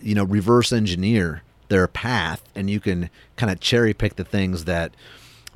you 0.01 0.15
know 0.15 0.23
reverse 0.23 0.71
engineer 0.73 1.43
their 1.67 1.87
path 1.87 2.43
and 2.53 2.69
you 2.69 2.79
can 2.79 3.09
kind 3.37 3.51
of 3.51 3.59
cherry 3.59 3.93
pick 3.93 4.15
the 4.15 4.25
things 4.25 4.65
that 4.65 4.93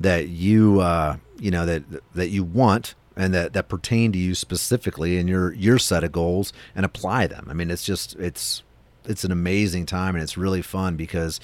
that 0.00 0.28
you 0.28 0.80
uh 0.80 1.16
you 1.38 1.50
know 1.50 1.66
that 1.66 1.82
that 2.14 2.28
you 2.30 2.42
want 2.42 2.94
and 3.16 3.34
that 3.34 3.52
that 3.52 3.68
pertain 3.68 4.12
to 4.12 4.18
you 4.18 4.34
specifically 4.34 5.18
in 5.18 5.28
your 5.28 5.52
your 5.52 5.78
set 5.78 6.04
of 6.04 6.12
goals 6.12 6.52
and 6.74 6.84
apply 6.84 7.26
them 7.26 7.46
i 7.50 7.54
mean 7.54 7.70
it's 7.70 7.84
just 7.84 8.14
it's 8.16 8.62
it's 9.04 9.24
an 9.24 9.32
amazing 9.32 9.86
time 9.86 10.14
and 10.14 10.22
it's 10.22 10.36
really 10.36 10.62
fun 10.62 10.96
because 10.96 11.40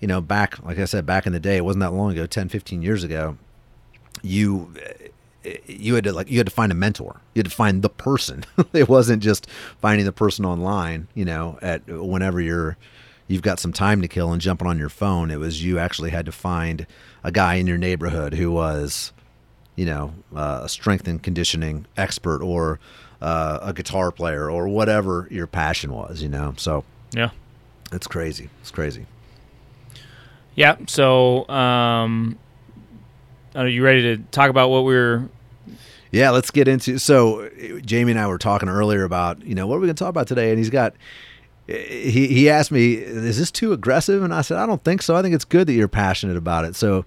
you 0.00 0.08
know 0.08 0.20
back 0.20 0.62
like 0.64 0.78
i 0.78 0.84
said 0.84 1.06
back 1.06 1.26
in 1.26 1.32
the 1.32 1.40
day 1.40 1.56
it 1.56 1.64
wasn't 1.64 1.80
that 1.80 1.92
long 1.92 2.12
ago 2.12 2.26
10 2.26 2.48
15 2.48 2.82
years 2.82 3.02
ago 3.04 3.36
you 4.22 4.72
you 5.66 5.94
had 5.94 6.04
to 6.04 6.12
like 6.12 6.30
you 6.30 6.38
had 6.38 6.46
to 6.46 6.52
find 6.52 6.70
a 6.70 6.74
mentor. 6.74 7.20
You 7.34 7.40
had 7.40 7.46
to 7.46 7.50
find 7.50 7.82
the 7.82 7.88
person. 7.88 8.44
it 8.72 8.88
wasn't 8.88 9.22
just 9.22 9.48
finding 9.80 10.04
the 10.04 10.12
person 10.12 10.44
online, 10.44 11.08
you 11.14 11.24
know, 11.24 11.58
at 11.62 11.86
whenever 11.86 12.40
you're 12.40 12.76
you've 13.26 13.42
got 13.42 13.60
some 13.60 13.72
time 13.72 14.02
to 14.02 14.08
kill 14.08 14.32
and 14.32 14.42
jumping 14.42 14.66
on 14.66 14.78
your 14.78 14.88
phone. 14.88 15.30
It 15.30 15.38
was 15.38 15.64
you 15.64 15.78
actually 15.78 16.10
had 16.10 16.26
to 16.26 16.32
find 16.32 16.86
a 17.22 17.32
guy 17.32 17.54
in 17.54 17.66
your 17.66 17.78
neighborhood 17.78 18.34
who 18.34 18.50
was, 18.50 19.12
you 19.76 19.86
know, 19.86 20.12
uh, 20.34 20.60
a 20.64 20.68
strength 20.68 21.06
and 21.08 21.22
conditioning 21.22 21.86
expert 21.96 22.42
or 22.42 22.78
uh, 23.22 23.58
a 23.62 23.72
guitar 23.72 24.10
player 24.10 24.50
or 24.50 24.68
whatever 24.68 25.26
your 25.30 25.46
passion 25.46 25.92
was, 25.92 26.22
you 26.22 26.28
know. 26.28 26.54
So 26.56 26.84
Yeah. 27.14 27.30
it's 27.92 28.06
crazy. 28.06 28.48
It's 28.60 28.70
crazy. 28.70 29.06
Yeah. 30.54 30.76
So, 30.86 31.48
um, 31.48 32.38
are 33.54 33.66
you 33.68 33.82
ready 33.84 34.02
to 34.16 34.22
talk 34.30 34.50
about 34.50 34.70
what 34.70 34.84
we're? 34.84 35.28
Yeah, 36.12 36.30
let's 36.30 36.50
get 36.50 36.66
into. 36.66 36.98
So, 36.98 37.48
Jamie 37.84 38.12
and 38.12 38.20
I 38.20 38.26
were 38.26 38.38
talking 38.38 38.68
earlier 38.68 39.04
about, 39.04 39.44
you 39.44 39.54
know, 39.54 39.66
what 39.66 39.76
are 39.76 39.80
we 39.80 39.86
going 39.86 39.94
to 39.96 40.04
talk 40.04 40.10
about 40.10 40.26
today? 40.26 40.50
And 40.50 40.58
he's 40.58 40.70
got, 40.70 40.94
he 41.68 42.26
he 42.26 42.50
asked 42.50 42.72
me, 42.72 42.94
is 42.94 43.38
this 43.38 43.50
too 43.52 43.72
aggressive? 43.72 44.22
And 44.22 44.34
I 44.34 44.40
said, 44.42 44.58
I 44.58 44.66
don't 44.66 44.82
think 44.82 45.02
so. 45.02 45.14
I 45.14 45.22
think 45.22 45.34
it's 45.36 45.44
good 45.44 45.68
that 45.68 45.72
you're 45.72 45.86
passionate 45.88 46.36
about 46.36 46.64
it. 46.64 46.74
So, 46.74 47.04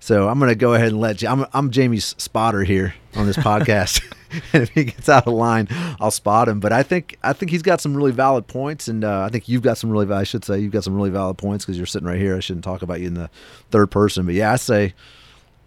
so 0.00 0.28
I'm 0.28 0.38
going 0.38 0.50
to 0.50 0.56
go 0.56 0.74
ahead 0.74 0.88
and 0.88 1.00
let 1.00 1.22
you. 1.22 1.28
I'm 1.28 1.46
I'm 1.52 1.70
Jamie's 1.70 2.14
spotter 2.18 2.64
here 2.64 2.94
on 3.14 3.26
this 3.26 3.36
podcast, 3.36 4.02
and 4.52 4.62
if 4.62 4.70
he 4.70 4.84
gets 4.84 5.08
out 5.08 5.26
of 5.26 5.34
line, 5.34 5.68
I'll 6.00 6.10
spot 6.10 6.48
him. 6.48 6.60
But 6.60 6.72
I 6.72 6.82
think 6.82 7.18
I 7.22 7.32
think 7.32 7.50
he's 7.50 7.62
got 7.62 7.80
some 7.80 7.96
really 7.96 8.12
valid 8.12 8.46
points, 8.46 8.88
and 8.88 9.04
uh, 9.04 9.22
I 9.22 9.28
think 9.28 9.48
you've 9.48 9.62
got 9.62 9.78
some 9.78 9.90
really. 9.90 10.10
I 10.12 10.24
should 10.24 10.44
say 10.44 10.58
you've 10.60 10.72
got 10.72 10.84
some 10.84 10.94
really 10.94 11.10
valid 11.10 11.38
points 11.38 11.64
because 11.64 11.76
you're 11.76 11.86
sitting 11.86 12.06
right 12.06 12.18
here. 12.18 12.36
I 12.36 12.40
shouldn't 12.40 12.64
talk 12.64 12.82
about 12.82 13.00
you 13.00 13.08
in 13.08 13.14
the 13.14 13.30
third 13.70 13.90
person, 13.90 14.26
but 14.26 14.34
yeah, 14.34 14.52
I 14.52 14.56
say, 14.56 14.94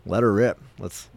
let 0.05 0.23
her 0.23 0.31
rip. 0.31 0.59
Let's 0.79 1.09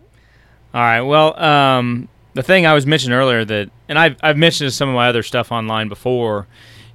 All 0.75 0.80
right. 0.80 1.02
Well, 1.02 1.38
um, 1.40 2.08
the 2.35 2.42
thing 2.42 2.66
I 2.66 2.75
was 2.75 2.87
mentioning 2.87 3.16
earlier 3.16 3.44
that, 3.44 3.70
and 3.88 3.99
I've 3.99 4.16
I've 4.23 4.37
mentioned 4.37 4.73
some 4.73 4.88
of 4.88 4.94
my 4.94 5.08
other 5.08 5.23
stuff 5.23 5.52
online 5.52 5.88
before, 5.88 6.46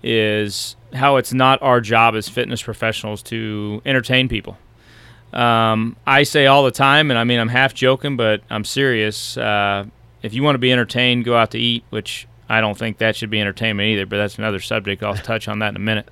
is 0.03 0.75
how 0.93 1.15
it's 1.15 1.33
not 1.33 1.61
our 1.61 1.79
job 1.79 2.15
as 2.15 2.27
fitness 2.27 2.61
professionals 2.61 3.23
to 3.23 3.81
entertain 3.85 4.27
people. 4.27 4.57
Um, 5.33 5.95
I 6.05 6.23
say 6.23 6.47
all 6.47 6.63
the 6.63 6.71
time, 6.71 7.09
and 7.11 7.17
I 7.17 7.23
mean 7.23 7.39
I'm 7.39 7.49
half 7.49 7.73
joking, 7.73 8.17
but 8.17 8.41
I'm 8.49 8.65
serious. 8.65 9.37
Uh, 9.37 9.85
if 10.21 10.33
you 10.33 10.43
want 10.43 10.55
to 10.55 10.59
be 10.59 10.71
entertained, 10.71 11.25
go 11.25 11.35
out 11.35 11.51
to 11.51 11.59
eat, 11.59 11.83
which 11.89 12.27
I 12.49 12.61
don't 12.61 12.77
think 12.77 12.97
that 12.97 13.15
should 13.15 13.29
be 13.29 13.39
entertainment 13.39 13.87
either. 13.87 14.05
But 14.05 14.17
that's 14.17 14.37
another 14.37 14.59
subject. 14.59 15.03
I'll 15.03 15.15
touch 15.15 15.47
on 15.47 15.59
that 15.59 15.69
in 15.69 15.75
a 15.77 15.79
minute. 15.79 16.09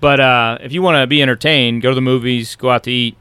But 0.00 0.20
uh, 0.20 0.58
if 0.60 0.72
you 0.72 0.82
want 0.82 1.00
to 1.02 1.06
be 1.06 1.22
entertained, 1.22 1.82
go 1.82 1.90
to 1.90 1.94
the 1.94 2.00
movies, 2.00 2.56
go 2.56 2.70
out 2.70 2.84
to 2.84 2.90
eat, 2.90 3.16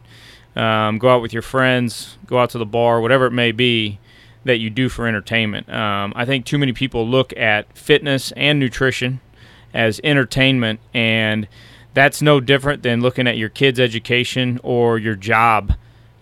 um, 0.56 0.98
go 0.98 1.10
out 1.10 1.22
with 1.22 1.32
your 1.32 1.42
friends, 1.42 2.18
go 2.26 2.40
out 2.40 2.50
to 2.52 2.58
the 2.58 2.66
bar, 2.66 3.00
whatever 3.00 3.26
it 3.26 3.32
may 3.32 3.52
be 3.52 4.00
that 4.44 4.58
you 4.58 4.70
do 4.70 4.90
for 4.90 5.08
entertainment. 5.08 5.70
Um, 5.70 6.14
I 6.16 6.26
think 6.26 6.46
too 6.46 6.58
many 6.58 6.74
people 6.74 7.08
look 7.08 7.36
at 7.38 7.78
fitness 7.78 8.32
and 8.34 8.60
nutrition 8.60 9.22
as 9.74 10.00
entertainment, 10.04 10.80
and 10.94 11.48
that's 11.96 12.22
no 12.22 12.40
different 12.40 12.84
than 12.84 13.02
looking 13.02 13.26
at 13.26 13.38
your 13.38 13.50
kids' 13.50 13.80
education 13.80 14.60
or 14.62 15.00
your 15.00 15.16
job 15.16 15.74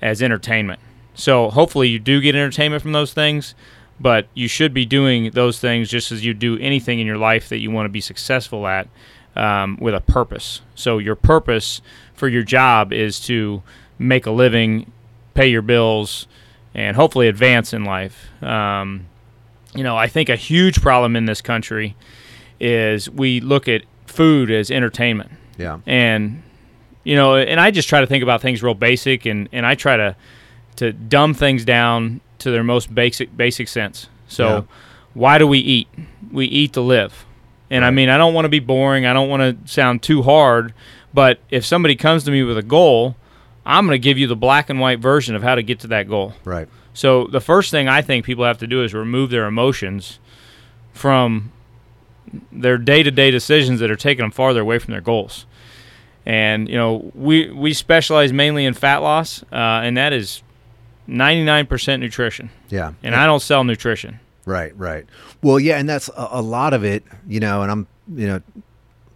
as 0.01 0.21
entertainment. 0.21 0.79
So 1.15 1.49
hopefully 1.49 1.89
you 1.89 1.99
do 1.99 2.21
get 2.21 2.35
entertainment 2.35 2.81
from 2.81 2.91
those 2.91 3.11
things, 3.11 3.55
but 3.99 4.27
you 4.33 4.47
should 4.47 4.73
be 4.73 4.85
doing 4.85 5.31
those 5.31 5.59
things 5.59 5.89
just 5.89 6.11
as 6.11 6.23
you 6.23 6.33
do 6.33 6.57
anything 6.59 6.99
in 6.99 7.07
your 7.07 7.17
life 7.17 7.49
that 7.49 7.57
you 7.57 7.71
want 7.71 7.85
to 7.85 7.89
be 7.89 8.01
successful 8.01 8.67
at 8.67 8.87
um, 9.35 9.77
with 9.81 9.95
a 9.95 10.01
purpose. 10.01 10.61
So 10.75 10.99
your 10.99 11.15
purpose 11.15 11.81
for 12.13 12.27
your 12.27 12.43
job 12.43 12.93
is 12.93 13.19
to 13.21 13.63
make 13.97 14.25
a 14.27 14.31
living, 14.31 14.91
pay 15.33 15.47
your 15.47 15.61
bills, 15.63 16.27
and 16.75 16.95
hopefully 16.95 17.27
advance 17.27 17.73
in 17.73 17.83
life. 17.83 18.27
Um, 18.43 19.07
you 19.75 19.83
know, 19.83 19.97
I 19.97 20.07
think 20.07 20.29
a 20.29 20.35
huge 20.35 20.81
problem 20.81 21.15
in 21.15 21.25
this 21.25 21.41
country 21.41 21.95
is 22.59 23.09
we 23.09 23.39
look 23.39 23.67
at 23.67 23.83
food 24.05 24.51
as 24.51 24.69
entertainment. 24.69 25.31
Yeah. 25.57 25.79
And 25.85 26.43
you 27.03 27.15
know, 27.15 27.35
and 27.35 27.59
I 27.59 27.71
just 27.71 27.89
try 27.89 27.99
to 28.01 28.07
think 28.07 28.23
about 28.23 28.41
things 28.41 28.63
real 28.63 28.73
basic 28.73 29.25
and, 29.25 29.49
and 29.51 29.65
I 29.65 29.75
try 29.75 29.97
to 29.97 30.15
to 30.77 30.91
dumb 30.93 31.33
things 31.33 31.65
down 31.65 32.21
to 32.39 32.49
their 32.51 32.63
most 32.63 32.93
basic 32.93 33.35
basic 33.35 33.67
sense. 33.67 34.07
So 34.27 34.47
Yeah. 34.47 34.61
why 35.13 35.37
do 35.37 35.45
we 35.47 35.59
eat? 35.59 35.87
We 36.31 36.45
eat 36.45 36.73
to 36.73 36.81
live. 36.81 37.25
And 37.69 37.83
I 37.85 37.91
mean, 37.91 38.09
I 38.09 38.17
don't 38.17 38.33
want 38.33 38.45
to 38.45 38.49
be 38.49 38.59
boring. 38.59 39.05
I 39.05 39.13
don't 39.13 39.29
want 39.29 39.41
to 39.65 39.71
sound 39.71 40.01
too 40.03 40.21
hard, 40.23 40.73
but 41.13 41.39
if 41.49 41.65
somebody 41.65 41.95
comes 41.95 42.23
to 42.25 42.31
me 42.31 42.43
with 42.43 42.57
a 42.57 42.61
goal, 42.63 43.15
I'm 43.65 43.85
going 43.87 43.95
to 43.95 43.99
give 44.03 44.17
you 44.17 44.27
the 44.27 44.35
black 44.35 44.69
and 44.69 44.79
white 44.79 44.99
version 44.99 45.35
of 45.35 45.41
how 45.43 45.55
to 45.55 45.63
get 45.63 45.79
to 45.79 45.87
that 45.87 46.07
goal. 46.07 46.33
Right. 46.43 46.67
So 46.93 47.25
the 47.25 47.39
first 47.41 47.71
thing 47.71 47.87
I 47.87 48.01
think 48.03 48.25
people 48.25 48.43
have 48.45 48.59
to 48.59 48.67
do 48.67 48.83
is 48.83 48.93
remove 48.93 49.31
their 49.31 49.45
emotions 49.45 50.19
from 50.93 51.51
their 52.51 52.77
day-to-day 52.77 53.31
decisions 53.31 53.79
that 53.79 53.91
are 53.91 53.95
taking 53.95 54.23
them 54.23 54.31
farther 54.31 54.61
away 54.61 54.79
from 54.79 54.91
their 54.91 55.01
goals. 55.01 55.45
And 56.25 56.69
you 56.69 56.75
know, 56.75 57.11
we 57.13 57.51
we 57.51 57.73
specialize 57.73 58.31
mainly 58.31 58.65
in 58.65 58.73
fat 58.73 58.97
loss, 58.97 59.43
uh, 59.51 59.81
and 59.83 59.97
that 59.97 60.13
is 60.13 60.41
99% 61.07 61.99
nutrition. 61.99 62.49
Yeah. 62.69 62.93
And 63.03 63.13
I 63.15 63.25
don't 63.25 63.41
sell 63.41 63.63
nutrition. 63.63 64.19
Right, 64.45 64.77
right. 64.77 65.05
Well, 65.41 65.59
yeah, 65.59 65.77
and 65.77 65.87
that's 65.87 66.09
a, 66.09 66.27
a 66.31 66.41
lot 66.41 66.73
of 66.73 66.83
it, 66.83 67.03
you 67.27 67.39
know. 67.39 67.61
And 67.61 67.71
I'm, 67.71 67.87
you 68.13 68.27
know, 68.27 68.41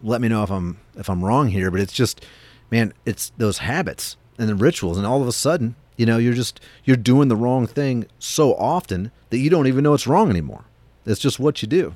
let 0.02 0.22
me 0.22 0.28
know 0.28 0.44
if 0.44 0.52
I'm 0.52 0.80
if 0.98 1.10
I'm 1.10 1.24
wrong 1.24 1.50
here, 1.50 1.70
but 1.72 1.80
it's 1.80 1.94
just, 1.94 2.26
man, 2.72 2.94
it's 3.06 3.32
those 3.38 3.60
habits 3.60 4.16
and 4.38 4.48
the 4.48 4.56
rituals, 4.56 4.98
and 4.98 5.06
all 5.06 5.22
of 5.22 5.28
a 5.28 5.34
sudden, 5.34 5.76
you 5.98 6.06
know, 6.06 6.18
you're 6.18 6.34
just 6.34 6.60
you're 6.86 6.98
doing 6.98 7.28
the 7.28 7.36
wrong 7.36 7.68
thing 7.68 8.06
so 8.20 8.54
often 8.56 9.12
that 9.30 9.40
you 9.40 9.50
don't 9.50 9.68
even 9.68 9.84
know 9.84 9.94
it's 9.94 10.08
wrong 10.08 10.30
anymore. 10.30 10.66
It's 11.06 11.20
just 11.20 11.40
what 11.40 11.62
you 11.62 11.68
do. 11.68 11.96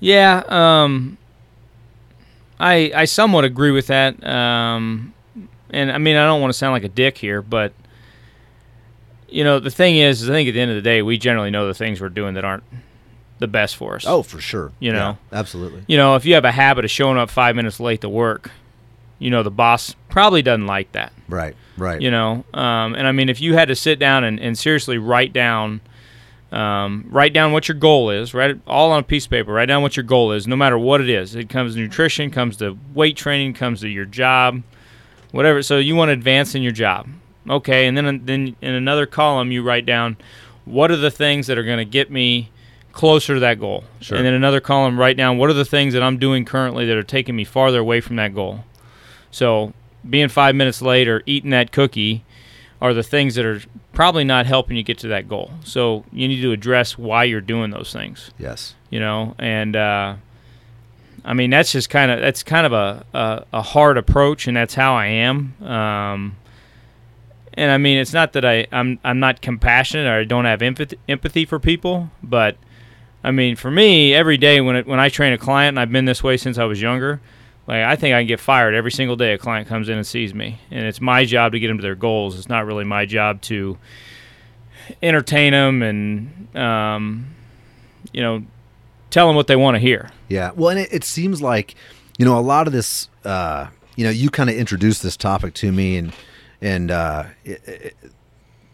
Yeah, 0.00 0.42
um, 0.48 1.18
I 2.58 2.90
I 2.94 3.04
somewhat 3.04 3.44
agree 3.44 3.70
with 3.70 3.86
that. 3.88 4.22
Um, 4.26 5.14
and 5.70 5.92
I 5.92 5.98
mean, 5.98 6.16
I 6.16 6.24
don't 6.26 6.40
want 6.40 6.52
to 6.52 6.58
sound 6.58 6.72
like 6.72 6.84
a 6.84 6.88
dick 6.88 7.18
here, 7.18 7.42
but 7.42 7.72
you 9.28 9.44
know, 9.44 9.60
the 9.60 9.70
thing 9.70 9.96
is, 9.96 10.22
is 10.22 10.28
I 10.30 10.32
think 10.32 10.48
at 10.48 10.54
the 10.54 10.60
end 10.60 10.70
of 10.70 10.74
the 10.76 10.82
day, 10.82 11.02
we 11.02 11.16
generally 11.18 11.50
know 11.50 11.66
the 11.68 11.74
things 11.74 12.00
we're 12.00 12.08
doing 12.08 12.34
that 12.34 12.44
aren't 12.44 12.64
the 13.38 13.46
best 13.46 13.76
for 13.76 13.94
us. 13.94 14.04
Oh, 14.06 14.22
for 14.22 14.40
sure. 14.40 14.72
You 14.80 14.90
Yeah, 14.90 14.98
know. 14.98 15.18
absolutely. 15.32 15.82
you 15.86 15.96
know, 15.96 16.16
if 16.16 16.24
you 16.26 16.34
have 16.34 16.44
a 16.44 16.50
habit 16.52 16.84
of 16.84 16.90
showing 16.90 17.16
up 17.16 17.30
five 17.30 17.54
minutes 17.56 17.78
late 17.78 18.00
to 18.00 18.08
work, 18.08 18.50
you 19.18 19.30
know, 19.30 19.42
the 19.42 19.50
boss 19.50 19.94
probably 20.08 20.42
doesn't 20.42 20.66
like 20.66 20.90
that. 20.92 21.12
Right, 21.28 21.54
right. 21.76 22.00
You 22.00 22.10
know, 22.10 22.44
um, 22.52 22.94
and 22.94 23.06
I 23.06 23.12
mean, 23.12 23.28
if 23.28 23.40
you 23.40 23.54
had 23.54 23.68
to 23.68 23.76
sit 23.76 23.98
down 24.00 24.24
and, 24.24 24.40
and 24.40 24.58
seriously 24.58 24.98
write 24.98 25.32
down, 25.32 25.80
um, 26.52 27.06
write 27.08 27.32
down 27.32 27.52
what 27.52 27.68
your 27.68 27.76
goal 27.76 28.10
is, 28.10 28.34
write 28.34 28.50
it 28.50 28.60
all 28.66 28.90
on 28.90 29.00
a 29.00 29.04
piece 29.04 29.26
of 29.26 29.30
paper. 29.30 29.52
Write 29.52 29.66
down 29.66 29.82
what 29.82 29.96
your 29.96 30.04
goal 30.04 30.32
is, 30.32 30.46
no 30.46 30.56
matter 30.56 30.78
what 30.78 31.00
it 31.00 31.08
is. 31.08 31.34
It 31.34 31.48
comes 31.48 31.74
to 31.74 31.80
nutrition, 31.80 32.30
comes 32.30 32.56
to 32.56 32.76
weight 32.92 33.16
training, 33.16 33.54
comes 33.54 33.80
to 33.80 33.88
your 33.88 34.04
job, 34.04 34.62
whatever. 35.30 35.62
So 35.62 35.78
you 35.78 35.94
want 35.94 36.08
to 36.08 36.12
advance 36.12 36.54
in 36.54 36.62
your 36.62 36.72
job, 36.72 37.08
okay? 37.48 37.86
And 37.86 37.96
then 37.96 38.24
then 38.24 38.56
in 38.60 38.74
another 38.74 39.06
column 39.06 39.52
you 39.52 39.62
write 39.62 39.86
down 39.86 40.16
what 40.64 40.90
are 40.90 40.96
the 40.96 41.10
things 41.10 41.46
that 41.46 41.56
are 41.56 41.64
going 41.64 41.78
to 41.78 41.84
get 41.84 42.10
me 42.10 42.50
closer 42.92 43.34
to 43.34 43.40
that 43.40 43.60
goal. 43.60 43.84
Sure. 44.00 44.16
And 44.16 44.26
then 44.26 44.34
another 44.34 44.60
column 44.60 44.98
write 44.98 45.16
down 45.16 45.38
what 45.38 45.50
are 45.50 45.54
the 45.54 45.64
things 45.64 45.94
that 45.94 46.02
I'm 46.02 46.18
doing 46.18 46.44
currently 46.44 46.84
that 46.86 46.96
are 46.96 47.02
taking 47.04 47.36
me 47.36 47.44
farther 47.44 47.78
away 47.78 48.00
from 48.00 48.16
that 48.16 48.34
goal. 48.34 48.64
So 49.30 49.72
being 50.08 50.28
five 50.28 50.56
minutes 50.56 50.82
late 50.82 51.06
or 51.06 51.22
eating 51.26 51.50
that 51.50 51.70
cookie 51.70 52.24
are 52.80 52.94
the 52.94 53.02
things 53.02 53.34
that 53.34 53.44
are 53.44 53.60
probably 53.92 54.24
not 54.24 54.46
helping 54.46 54.76
you 54.76 54.82
get 54.82 54.98
to 54.98 55.08
that 55.08 55.28
goal. 55.28 55.50
So 55.64 56.04
you 56.12 56.26
need 56.26 56.40
to 56.40 56.52
address 56.52 56.96
why 56.96 57.24
you're 57.24 57.40
doing 57.40 57.70
those 57.70 57.92
things. 57.92 58.30
Yes. 58.38 58.74
You 58.88 59.00
know, 59.00 59.34
and 59.38 59.76
uh, 59.76 60.16
I 61.24 61.34
mean 61.34 61.50
that's 61.50 61.72
just 61.72 61.90
kind 61.90 62.10
of 62.10 62.20
that's 62.20 62.42
kind 62.42 62.66
of 62.66 62.72
a, 62.72 63.04
a 63.12 63.44
a 63.52 63.62
hard 63.62 63.98
approach, 63.98 64.48
and 64.48 64.56
that's 64.56 64.74
how 64.74 64.94
I 64.94 65.06
am. 65.06 65.54
Um, 65.62 66.36
and 67.54 67.70
I 67.70 67.78
mean 67.78 67.98
it's 67.98 68.12
not 68.12 68.32
that 68.32 68.44
I 68.44 68.66
I'm 68.72 68.98
I'm 69.04 69.20
not 69.20 69.42
compassionate 69.42 70.06
or 70.06 70.14
I 70.20 70.24
don't 70.24 70.46
have 70.46 70.62
empathy 70.62 70.98
empathy 71.08 71.44
for 71.44 71.58
people, 71.58 72.10
but 72.22 72.56
I 73.22 73.30
mean 73.30 73.56
for 73.56 73.70
me 73.70 74.14
every 74.14 74.38
day 74.38 74.60
when 74.60 74.76
it, 74.76 74.86
when 74.86 74.98
I 74.98 75.08
train 75.08 75.32
a 75.32 75.38
client, 75.38 75.74
and 75.74 75.80
I've 75.80 75.92
been 75.92 76.06
this 76.06 76.22
way 76.22 76.36
since 76.36 76.56
I 76.58 76.64
was 76.64 76.80
younger. 76.80 77.20
Like 77.70 77.84
I 77.84 77.94
think 77.94 78.14
I 78.14 78.20
can 78.20 78.26
get 78.26 78.40
fired 78.40 78.74
every 78.74 78.90
single 78.90 79.14
day 79.14 79.32
a 79.32 79.38
client 79.38 79.68
comes 79.68 79.88
in 79.88 79.96
and 79.96 80.06
sees 80.06 80.34
me, 80.34 80.58
and 80.72 80.86
it's 80.86 81.00
my 81.00 81.24
job 81.24 81.52
to 81.52 81.60
get 81.60 81.68
them 81.68 81.78
to 81.78 81.82
their 81.82 81.94
goals. 81.94 82.36
It's 82.36 82.48
not 82.48 82.66
really 82.66 82.84
my 82.84 83.06
job 83.06 83.40
to 83.42 83.78
entertain 85.00 85.52
them 85.52 85.82
and 85.82 86.56
um, 86.56 87.26
you 88.12 88.22
know 88.22 88.42
tell 89.10 89.26
them 89.26 89.36
what 89.36 89.46
they 89.46 89.56
want 89.56 89.74
to 89.74 89.78
hear. 89.78 90.10
Yeah. 90.28 90.52
Well, 90.54 90.70
and 90.70 90.80
it, 90.80 90.92
it 90.92 91.04
seems 91.04 91.42
like, 91.42 91.74
you 92.18 92.24
know, 92.24 92.38
a 92.38 92.40
lot 92.40 92.66
of 92.66 92.72
this, 92.72 93.08
uh, 93.24 93.68
you 93.96 94.04
know, 94.04 94.10
you 94.10 94.30
kind 94.30 94.48
of 94.48 94.56
introduced 94.56 95.02
this 95.02 95.16
topic 95.16 95.54
to 95.54 95.70
me 95.70 95.98
and, 95.98 96.12
and, 96.60 96.90
uh, 96.90 97.24
it, 97.44 97.62
it, 97.66 97.96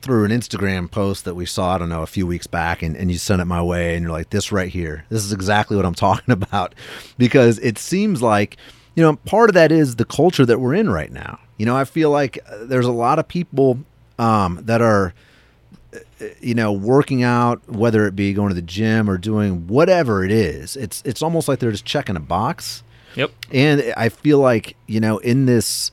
through 0.02 0.24
an 0.24 0.30
Instagram 0.30 0.88
post 0.88 1.24
that 1.24 1.34
we 1.34 1.46
saw, 1.46 1.74
I 1.74 1.78
don't 1.78 1.88
know, 1.88 2.02
a 2.02 2.06
few 2.06 2.28
weeks 2.28 2.46
back, 2.46 2.80
and, 2.80 2.96
and 2.96 3.10
you 3.10 3.18
sent 3.18 3.42
it 3.42 3.46
my 3.46 3.60
way, 3.60 3.96
and 3.96 4.04
you're 4.04 4.12
like, 4.12 4.30
this 4.30 4.52
right 4.52 4.68
here, 4.68 5.04
this 5.08 5.24
is 5.24 5.32
exactly 5.32 5.76
what 5.76 5.84
I'm 5.84 5.94
talking 5.96 6.30
about. 6.30 6.76
Because 7.18 7.58
it 7.58 7.76
seems 7.76 8.22
like, 8.22 8.56
you 8.96 9.02
know, 9.02 9.16
part 9.16 9.50
of 9.50 9.54
that 9.54 9.70
is 9.70 9.96
the 9.96 10.04
culture 10.04 10.44
that 10.44 10.58
we're 10.58 10.74
in 10.74 10.90
right 10.90 11.12
now. 11.12 11.38
You 11.58 11.66
know, 11.66 11.76
I 11.76 11.84
feel 11.84 12.10
like 12.10 12.38
uh, 12.50 12.64
there's 12.64 12.86
a 12.86 12.92
lot 12.92 13.18
of 13.18 13.28
people 13.28 13.78
um, 14.18 14.60
that 14.64 14.80
are, 14.80 15.14
you 16.40 16.54
know, 16.54 16.72
working 16.72 17.22
out, 17.22 17.60
whether 17.68 18.06
it 18.06 18.16
be 18.16 18.32
going 18.32 18.48
to 18.48 18.54
the 18.54 18.62
gym 18.62 19.08
or 19.08 19.18
doing 19.18 19.66
whatever 19.66 20.24
it 20.24 20.32
is, 20.32 20.76
it's 20.76 21.02
it's 21.04 21.22
almost 21.22 21.46
like 21.46 21.58
they're 21.58 21.70
just 21.70 21.84
checking 21.84 22.16
a 22.16 22.20
box. 22.20 22.82
Yep. 23.14 23.32
And 23.52 23.94
I 23.96 24.08
feel 24.08 24.38
like 24.38 24.76
you 24.86 25.00
know, 25.00 25.18
in 25.18 25.46
this, 25.46 25.92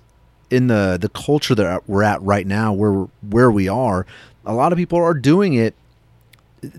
in 0.49 0.67
the 0.67 0.97
the 0.99 1.09
culture 1.09 1.55
that 1.55 1.87
we're 1.87 2.03
at 2.03 2.21
right 2.21 2.47
now, 2.47 2.71
where 2.71 3.07
where 3.29 3.51
we 3.51 3.67
are, 3.67 4.05
a 4.45 4.53
lot 4.53 4.71
of 4.71 4.77
people 4.77 4.97
are 4.99 5.13
doing 5.13 5.53
it 5.53 5.75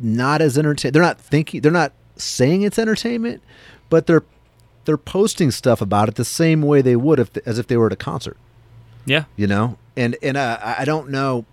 not 0.01 0.41
as 0.41 0.57
entertain. 0.57 0.93
They're 0.93 1.03
not 1.03 1.21
thinking. 1.21 1.61
They're 1.61 1.71
not 1.71 1.93
saying 2.17 2.63
it's 2.63 2.79
entertainment, 2.79 3.43
but 3.91 4.07
they're 4.07 4.25
they're 4.85 4.97
posting 4.97 5.51
stuff 5.51 5.81
about 5.81 6.09
it 6.09 6.15
the 6.17 6.25
same 6.25 6.63
way 6.63 6.83
they 6.83 6.97
would 6.97 7.19
if 7.19 7.37
as 7.47 7.59
if 7.59 7.67
they 7.67 7.77
were 7.77 7.87
at 7.87 7.93
a 7.93 7.97
concert. 7.97 8.37
Yeah. 9.07 9.25
you 9.37 9.47
know? 9.47 9.79
And 9.97 10.17
and 10.23 10.37
uh, 10.37 10.59
I 10.63 10.85
don't 10.85 11.11
know. 11.11 11.45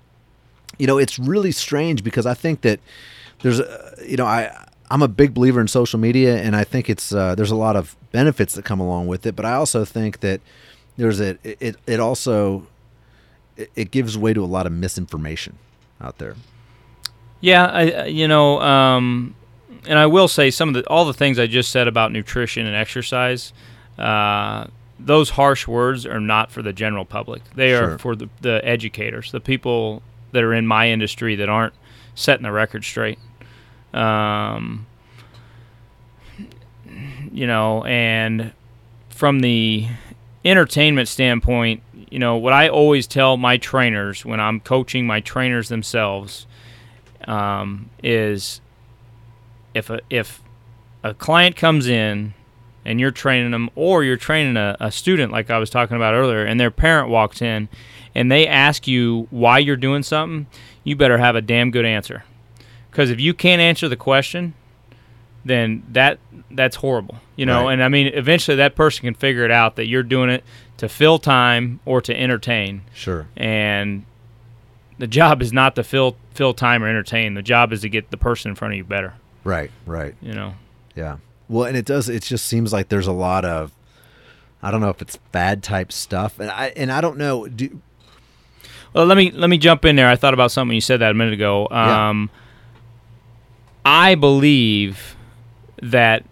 You 0.79 0.87
know 0.87 0.97
it's 0.97 1.19
really 1.19 1.51
strange 1.51 2.03
because 2.03 2.25
I 2.25 2.33
think 2.33 2.61
that 2.61 2.79
there's 3.41 3.59
a 3.59 3.93
you 4.07 4.17
know 4.17 4.25
I 4.25 4.51
I'm 4.89 5.01
a 5.01 5.07
big 5.07 5.33
believer 5.33 5.61
in 5.61 5.67
social 5.67 5.99
media 5.99 6.37
and 6.41 6.55
I 6.55 6.63
think 6.63 6.89
it's 6.89 7.13
uh, 7.13 7.35
there's 7.35 7.51
a 7.51 7.55
lot 7.55 7.75
of 7.75 7.95
benefits 8.11 8.55
that 8.55 8.65
come 8.65 8.79
along 8.79 9.07
with 9.07 9.25
it 9.25 9.35
but 9.35 9.45
I 9.45 9.53
also 9.53 9.85
think 9.85 10.21
that 10.21 10.41
there's 10.97 11.19
a 11.21 11.37
it 11.43 11.75
it 11.85 11.99
also 11.99 12.65
it, 13.57 13.69
it 13.75 13.91
gives 13.91 14.17
way 14.17 14.33
to 14.33 14.43
a 14.43 14.47
lot 14.47 14.65
of 14.65 14.71
misinformation 14.73 15.57
out 15.99 16.17
there. 16.17 16.35
Yeah, 17.41 17.65
I, 17.67 17.81
I- 17.91 18.05
you 18.05 18.27
know, 18.27 18.61
um, 18.61 19.35
and 19.87 19.97
I 19.99 20.05
will 20.05 20.27
say 20.27 20.51
some 20.51 20.69
of 20.69 20.75
the 20.75 20.87
all 20.87 21.05
the 21.05 21.13
things 21.13 21.39
I 21.39 21.47
just 21.47 21.71
said 21.71 21.87
about 21.87 22.11
nutrition 22.11 22.65
and 22.65 22.75
exercise. 22.75 23.53
Uh, 23.97 24.67
those 24.99 25.31
harsh 25.31 25.67
words 25.67 26.05
are 26.05 26.19
not 26.19 26.51
for 26.51 26.61
the 26.61 26.71
general 26.73 27.05
public. 27.05 27.41
They 27.55 27.69
Sure. 27.69 27.93
are 27.93 27.97
for 27.97 28.15
the, 28.15 28.29
the 28.41 28.61
educators, 28.63 29.31
the 29.31 29.39
people 29.39 30.03
that 30.31 30.43
are 30.43 30.53
in 30.53 30.67
my 30.67 30.89
industry 30.89 31.35
that 31.37 31.49
aren't 31.49 31.73
setting 32.13 32.43
the 32.43 32.51
record 32.51 32.83
straight. 32.83 33.17
Um, 33.93 34.85
you 37.31 37.47
know, 37.47 37.83
and 37.85 38.51
from 39.09 39.39
the 39.39 39.87
entertainment 40.45 41.07
standpoint, 41.07 41.81
you 42.09 42.19
know, 42.19 42.35
what 42.35 42.53
I 42.53 42.67
always 42.69 43.07
tell 43.07 43.37
my 43.37 43.57
trainers 43.57 44.25
when 44.25 44.39
I'm 44.39 44.59
coaching 44.59 45.05
my 45.07 45.19
trainers 45.21 45.69
themselves 45.69 46.45
um, 47.27 47.89
is 48.03 48.61
if 49.73 49.89
a, 49.89 49.99
if 50.09 50.41
a 51.03 51.13
client 51.13 51.55
comes 51.55 51.87
in 51.87 52.33
and 52.83 52.99
you're 52.99 53.11
training 53.11 53.51
them, 53.51 53.69
or 53.75 54.03
you're 54.03 54.17
training 54.17 54.57
a, 54.57 54.75
a 54.79 54.91
student 54.91 55.31
like 55.31 55.49
I 55.49 55.57
was 55.57 55.69
talking 55.69 55.95
about 55.95 56.13
earlier, 56.13 56.43
and 56.43 56.59
their 56.59 56.71
parent 56.71 57.09
walks 57.09 57.41
in 57.41 57.69
and 58.13 58.31
they 58.31 58.47
ask 58.47 58.87
you 58.87 59.27
why 59.29 59.59
you're 59.59 59.75
doing 59.75 60.03
something, 60.03 60.47
you 60.83 60.95
better 60.95 61.17
have 61.17 61.35
a 61.35 61.41
damn 61.41 61.71
good 61.71 61.85
answer. 61.85 62.23
Because 62.89 63.09
if 63.09 63.19
you 63.19 63.33
can't 63.33 63.61
answer 63.61 63.87
the 63.87 63.95
question, 63.95 64.53
then 65.45 65.83
that 65.89 66.19
that's 66.51 66.77
horrible, 66.77 67.19
you 67.35 67.45
know. 67.45 67.65
Right. 67.65 67.73
And 67.73 67.83
I 67.83 67.87
mean, 67.87 68.07
eventually 68.07 68.57
that 68.57 68.75
person 68.75 69.03
can 69.03 69.13
figure 69.13 69.45
it 69.45 69.51
out 69.51 69.75
that 69.77 69.87
you're 69.87 70.03
doing 70.03 70.29
it 70.29 70.43
to 70.77 70.89
fill 70.89 71.17
time 71.17 71.79
or 71.85 72.01
to 72.01 72.19
entertain. 72.19 72.81
Sure. 72.93 73.27
And 73.37 74.05
the 74.97 75.07
job 75.07 75.41
is 75.41 75.53
not 75.53 75.75
to 75.75 75.83
fill 75.83 76.17
fill 76.33 76.53
time 76.53 76.83
or 76.83 76.87
entertain. 76.87 77.33
The 77.33 77.41
job 77.41 77.71
is 77.71 77.81
to 77.81 77.89
get 77.89 78.11
the 78.11 78.17
person 78.17 78.49
in 78.49 78.55
front 78.55 78.73
of 78.73 78.77
you 78.77 78.83
better. 78.83 79.13
Right. 79.43 79.71
Right. 79.85 80.15
You 80.21 80.33
know. 80.33 80.53
Yeah. 80.95 81.17
Well, 81.49 81.65
and 81.65 81.75
it 81.75 81.85
does. 81.85 82.09
It 82.09 82.23
just 82.23 82.45
seems 82.45 82.71
like 82.71 82.89
there's 82.89 83.07
a 83.07 83.11
lot 83.11 83.43
of, 83.43 83.71
I 84.61 84.71
don't 84.71 84.81
know 84.81 84.89
if 84.89 85.01
it's 85.01 85.17
bad 85.31 85.63
type 85.63 85.91
stuff, 85.91 86.39
and 86.39 86.49
I 86.49 86.67
and 86.75 86.91
I 86.91 87.01
don't 87.01 87.17
know. 87.17 87.47
Do 87.47 87.81
Well, 88.93 89.05
let 89.05 89.17
me 89.17 89.31
let 89.31 89.49
me 89.49 89.57
jump 89.57 89.83
in 89.85 89.95
there. 89.95 90.07
I 90.07 90.15
thought 90.15 90.33
about 90.33 90.51
something 90.51 90.75
you 90.75 90.81
said 90.81 91.01
that 91.01 91.11
a 91.11 91.13
minute 91.13 91.33
ago. 91.33 91.67
Yeah. 91.71 92.09
Um, 92.09 92.29
I 93.83 94.15
believe 94.15 95.15
that 95.81 96.23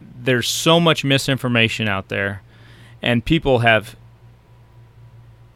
there's 0.00 0.48
so 0.48 0.78
much 0.78 1.04
misinformation 1.04 1.88
out 1.88 2.08
there, 2.08 2.42
and 3.02 3.24
people 3.24 3.58
have 3.58 3.96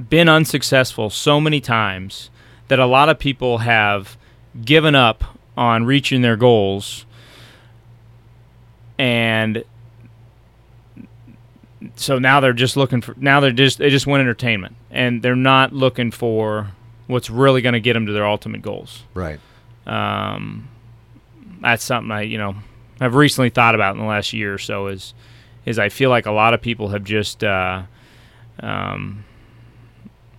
been 0.09 0.29
unsuccessful 0.29 1.11
so 1.11 1.41
many 1.41 1.61
times 1.61 2.31
that 2.69 2.79
a 2.79 2.87
lot 2.87 3.09
of 3.09 3.19
people 3.19 3.59
have 3.59 4.17
given 4.65 4.95
up 4.95 5.39
on 5.61 5.85
reaching 5.85 6.23
their 6.23 6.37
goals, 6.37 7.05
and 8.99 9.63
so 11.97 12.19
now 12.19 12.41
they're 12.41 12.53
just 12.53 12.77
looking 12.77 13.01
for 13.01 13.15
now 13.17 13.41
they're 13.41 13.53
just 13.53 13.79
they 13.79 13.91
just 13.91 14.07
want 14.07 14.21
entertainment. 14.21 14.75
And 14.91 15.23
they're 15.23 15.37
not 15.37 15.73
looking 15.73 16.11
for 16.11 16.73
what's 17.07 17.31
really 17.31 17.63
going 17.63 17.75
to 17.75 17.81
get 17.81 17.93
them 17.95 18.07
to 18.07 18.13
their 18.13 18.27
ultimate 18.27 18.63
goals. 18.63 19.05
Right. 19.15 19.39
um, 19.87 20.69
that's 21.61 21.85
something 21.85 22.11
i 22.11 22.23
you 22.23 22.39
know 22.39 22.55
i've 23.01 23.15
recently 23.15 23.51
thought 23.51 23.75
about 23.75 23.95
in 23.95 24.01
the 24.01 24.07
last 24.07 24.33
year 24.33 24.55
or 24.55 24.59
so 24.59 24.87
is 24.87 25.13
is 25.67 25.79
i 25.79 25.91
feel 25.91 26.09
like 26.09 26.25
a 26.27 26.31
lot 26.31 26.55
of 26.55 26.63
people 26.63 26.89
have 26.89 27.05
just 27.05 27.45
uh, 27.45 27.83
um, 28.61 29.25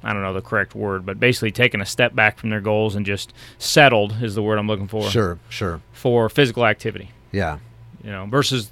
i 0.03 0.13
don't 0.13 0.21
know 0.21 0.33
the 0.33 0.41
correct 0.41 0.73
word 0.75 1.05
but 1.05 1.19
basically 1.19 1.51
taken 1.51 1.81
a 1.81 1.85
step 1.85 2.13
back 2.15 2.37
from 2.39 2.49
their 2.49 2.61
goals 2.61 2.95
and 2.95 3.05
just 3.05 3.33
settled 3.57 4.15
is 4.21 4.35
the 4.35 4.41
word 4.43 4.57
i'm 4.59 4.67
looking 4.67 4.87
for 4.87 5.03
Sure. 5.09 5.37
Sure. 5.49 5.81
for 5.93 6.29
physical 6.29 6.65
activity 6.65 7.11
Yeah. 7.31 7.59
you 8.03 8.11
know, 8.11 8.25
versus 8.25 8.71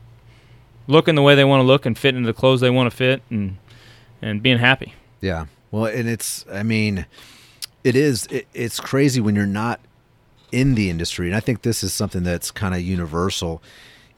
looking 0.88 1.14
the 1.16 1.22
way 1.22 1.36
they 1.36 1.44
want 1.46 1.62
to 1.62 1.66
look 1.66 1.86
and 1.86 1.98
fitting 1.98 2.18
into 2.20 2.28
the 2.28 2.34
clothes 2.38 2.62
they 2.62 2.70
want 2.70 2.90
to 2.90 2.96
fit 2.96 3.22
and 3.30 3.58
and 4.22 4.44
being 4.44 4.58
happy. 4.58 4.94
Yeah. 5.22 5.46
Well, 5.72 5.86
and 5.86 6.10
it's, 6.10 6.44
I 6.52 6.62
mean, 6.64 7.06
it 7.86 7.96
is, 7.96 8.26
it, 8.26 8.48
it's 8.54 8.80
crazy 8.82 9.22
when 9.22 9.34
you're 9.34 9.46
not 9.46 9.80
in 10.52 10.76
the 10.76 10.90
industry. 10.90 11.28
And 11.28 11.36
I 11.38 11.40
think 11.40 11.62
this 11.62 11.84
is 11.86 11.94
something 11.94 12.24
that's 12.24 12.52
kind 12.52 12.74
of 12.76 12.82
universal. 12.82 13.62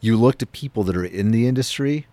You 0.00 0.16
look 0.16 0.38
to 0.38 0.46
people 0.46 0.82
that 0.84 0.96
are 0.96 1.04
in 1.04 1.30
the 1.30 1.46
industry 1.46 2.06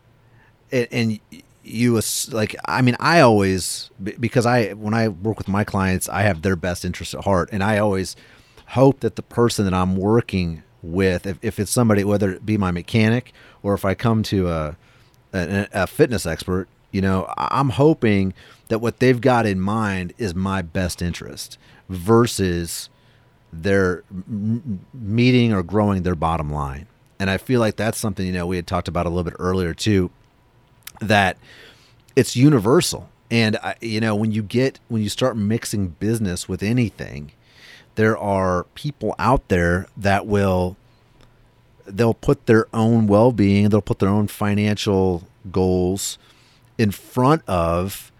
and, 0.72 0.88
and 0.92 1.20
you, 1.64 2.00
like, 2.32 2.56
I 2.66 2.82
mean, 2.82 2.96
I 3.00 3.20
always, 3.22 3.90
because 4.02 4.46
I, 4.46 4.74
when 4.74 4.94
I 4.94 5.10
work 5.10 5.38
with 5.38 5.48
my 5.48 5.64
clients, 5.64 6.08
I 6.10 6.22
have 6.22 6.42
their 6.42 6.56
best 6.56 6.86
interest 6.86 7.14
at 7.14 7.26
heart. 7.26 7.50
And 7.52 7.64
I 7.64 7.78
always 7.78 8.16
hope 8.68 9.02
that 9.02 9.16
the 9.16 9.22
person 9.22 9.66
that 9.66 9.74
I'm 9.74 9.96
working 9.96 10.64
with, 10.82 11.26
if, 11.26 11.38
if 11.42 11.60
it's 11.60 11.72
somebody, 11.72 12.04
whether 12.04 12.32
it 12.32 12.46
be 12.46 12.58
my 12.58 12.72
mechanic 12.72 13.34
or 13.62 13.74
if 13.74 13.84
I 13.86 13.94
come 13.94 14.24
to 14.24 14.50
a, 14.50 14.78
a, 15.34 15.68
a 15.74 15.88
fitness 15.88 16.26
expert, 16.26 16.68
you 16.92 17.02
know, 17.02 17.32
I'm 17.38 17.70
hoping 17.70 18.34
that 18.70 18.80
what 18.80 19.00
they've 19.00 19.20
got 19.20 19.46
in 19.46 19.60
mind 19.60 20.14
is 20.18 20.34
my 20.34 20.62
best 20.62 21.02
interest 21.02 21.58
versus 21.88 22.90
their 23.52 24.04
meeting 24.94 25.54
or 25.54 25.64
growing 25.64 26.04
their 26.04 26.16
bottom 26.16 26.52
line. 26.52 26.88
And 27.20 27.30
I 27.30 27.38
feel 27.38 27.60
like 27.60 27.76
that's 27.76 27.98
something, 27.98 28.26
you 28.26 28.32
know, 28.32 28.48
we 28.48 28.56
had 28.56 28.68
talked 28.68 28.88
about 28.88 29.06
a 29.06 29.10
little 29.10 29.24
bit 29.24 29.36
earlier 29.40 29.74
too, 29.74 30.10
that 31.00 31.38
it's 32.16 32.36
universal. 32.36 33.10
And, 33.32 33.58
I, 33.58 33.76
you 33.82 34.00
know, 34.00 34.16
when 34.16 34.32
you 34.32 34.42
get, 34.42 34.80
when 34.88 35.02
you 35.02 35.10
start 35.10 35.38
mixing 35.38 35.90
business 35.90 36.50
with 36.50 36.64
anything, 36.64 37.32
there 38.00 38.18
are 38.18 38.64
people 38.76 39.14
out 39.20 39.50
there 39.50 39.88
that 39.98 40.26
will 40.26 40.78
they'll 41.86 42.14
put 42.14 42.46
their 42.46 42.68
own 42.74 43.08
well-being 43.08 43.68
they'll 43.68 43.82
put 43.82 44.00
their 44.00 44.08
own 44.08 44.28
financial 44.28 45.28
goals 45.52 46.18
in 46.78 46.92
front 46.92 47.42
of 47.46 48.12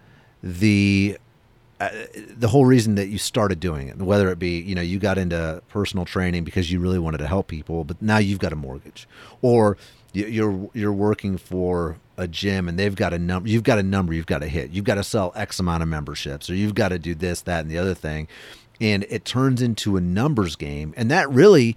the 0.42 1.16
uh, 1.80 1.88
the 2.36 2.48
whole 2.48 2.66
reason 2.66 2.94
that 2.96 3.08
you 3.08 3.16
started 3.16 3.58
doing 3.58 3.88
it 3.88 3.96
whether 3.96 4.30
it 4.30 4.38
be 4.38 4.60
you 4.60 4.74
know 4.74 4.82
you 4.82 4.98
got 4.98 5.16
into 5.16 5.62
personal 5.68 6.04
training 6.04 6.44
because 6.44 6.70
you 6.70 6.78
really 6.78 6.98
wanted 6.98 7.18
to 7.18 7.26
help 7.26 7.46
people 7.46 7.84
but 7.84 8.00
now 8.02 8.18
you've 8.18 8.38
got 8.38 8.52
a 8.52 8.56
mortgage 8.56 9.08
or 9.40 9.78
you're 10.12 10.70
you're 10.74 10.92
working 10.92 11.38
for 11.38 11.98
a 12.16 12.26
gym 12.26 12.68
and 12.68 12.78
they've 12.78 12.94
got 12.94 13.12
a 13.12 13.18
number 13.18 13.48
you've 13.48 13.62
got 13.62 13.78
a 13.78 13.82
number 13.82 14.12
you've 14.12 14.26
got 14.26 14.40
to 14.40 14.48
hit. 14.48 14.70
You've 14.70 14.84
got 14.84 14.96
to 14.96 15.04
sell 15.04 15.32
x 15.34 15.58
amount 15.58 15.82
of 15.82 15.88
memberships 15.88 16.50
or 16.50 16.54
you've 16.54 16.74
got 16.74 16.88
to 16.88 16.98
do 16.98 17.14
this 17.14 17.42
that 17.42 17.60
and 17.60 17.70
the 17.70 17.78
other 17.78 17.94
thing. 17.94 18.28
And 18.80 19.04
it 19.10 19.24
turns 19.24 19.60
into 19.60 19.96
a 19.96 20.00
numbers 20.00 20.56
game. 20.56 20.94
And 20.96 21.10
that 21.10 21.30
really 21.30 21.76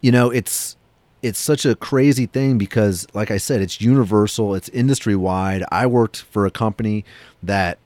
you 0.00 0.12
know 0.12 0.30
it's 0.30 0.76
it's 1.20 1.38
such 1.38 1.66
a 1.66 1.74
crazy 1.74 2.26
thing 2.26 2.58
because 2.58 3.04
like 3.12 3.32
i 3.32 3.36
said 3.36 3.60
it's 3.60 3.80
universal 3.80 4.54
it's 4.54 4.68
industry 4.68 5.16
wide 5.16 5.64
i 5.72 5.84
worked 5.84 6.22
for 6.22 6.46
a 6.46 6.50
company 6.52 7.04
that 7.42 7.76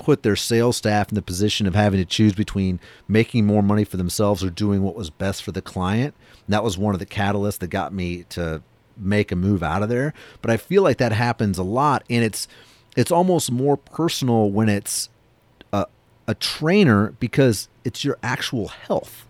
put 0.00 0.22
their 0.22 0.34
sales 0.34 0.78
staff 0.78 1.10
in 1.10 1.14
the 1.14 1.22
position 1.22 1.66
of 1.66 1.74
having 1.74 2.00
to 2.00 2.04
choose 2.06 2.32
between 2.32 2.80
making 3.06 3.46
more 3.46 3.62
money 3.62 3.84
for 3.84 3.98
themselves 3.98 4.42
or 4.42 4.50
doing 4.50 4.82
what 4.82 4.96
was 4.96 5.10
best 5.10 5.42
for 5.42 5.52
the 5.52 5.60
client. 5.60 6.14
And 6.46 6.54
that 6.54 6.64
was 6.64 6.78
one 6.78 6.94
of 6.94 6.98
the 6.98 7.06
catalysts 7.06 7.58
that 7.58 7.68
got 7.68 7.92
me 7.92 8.24
to 8.30 8.62
make 9.00 9.32
a 9.32 9.36
move 9.36 9.62
out 9.62 9.82
of 9.82 9.88
there 9.88 10.12
but 10.42 10.50
i 10.50 10.56
feel 10.56 10.82
like 10.82 10.98
that 10.98 11.12
happens 11.12 11.58
a 11.58 11.62
lot 11.62 12.04
and 12.10 12.22
it's 12.24 12.46
it's 12.96 13.10
almost 13.10 13.50
more 13.50 13.76
personal 13.76 14.50
when 14.50 14.68
it's 14.68 15.08
a, 15.72 15.86
a 16.26 16.34
trainer 16.34 17.12
because 17.20 17.68
it's 17.84 18.04
your 18.04 18.18
actual 18.22 18.68
health 18.68 19.26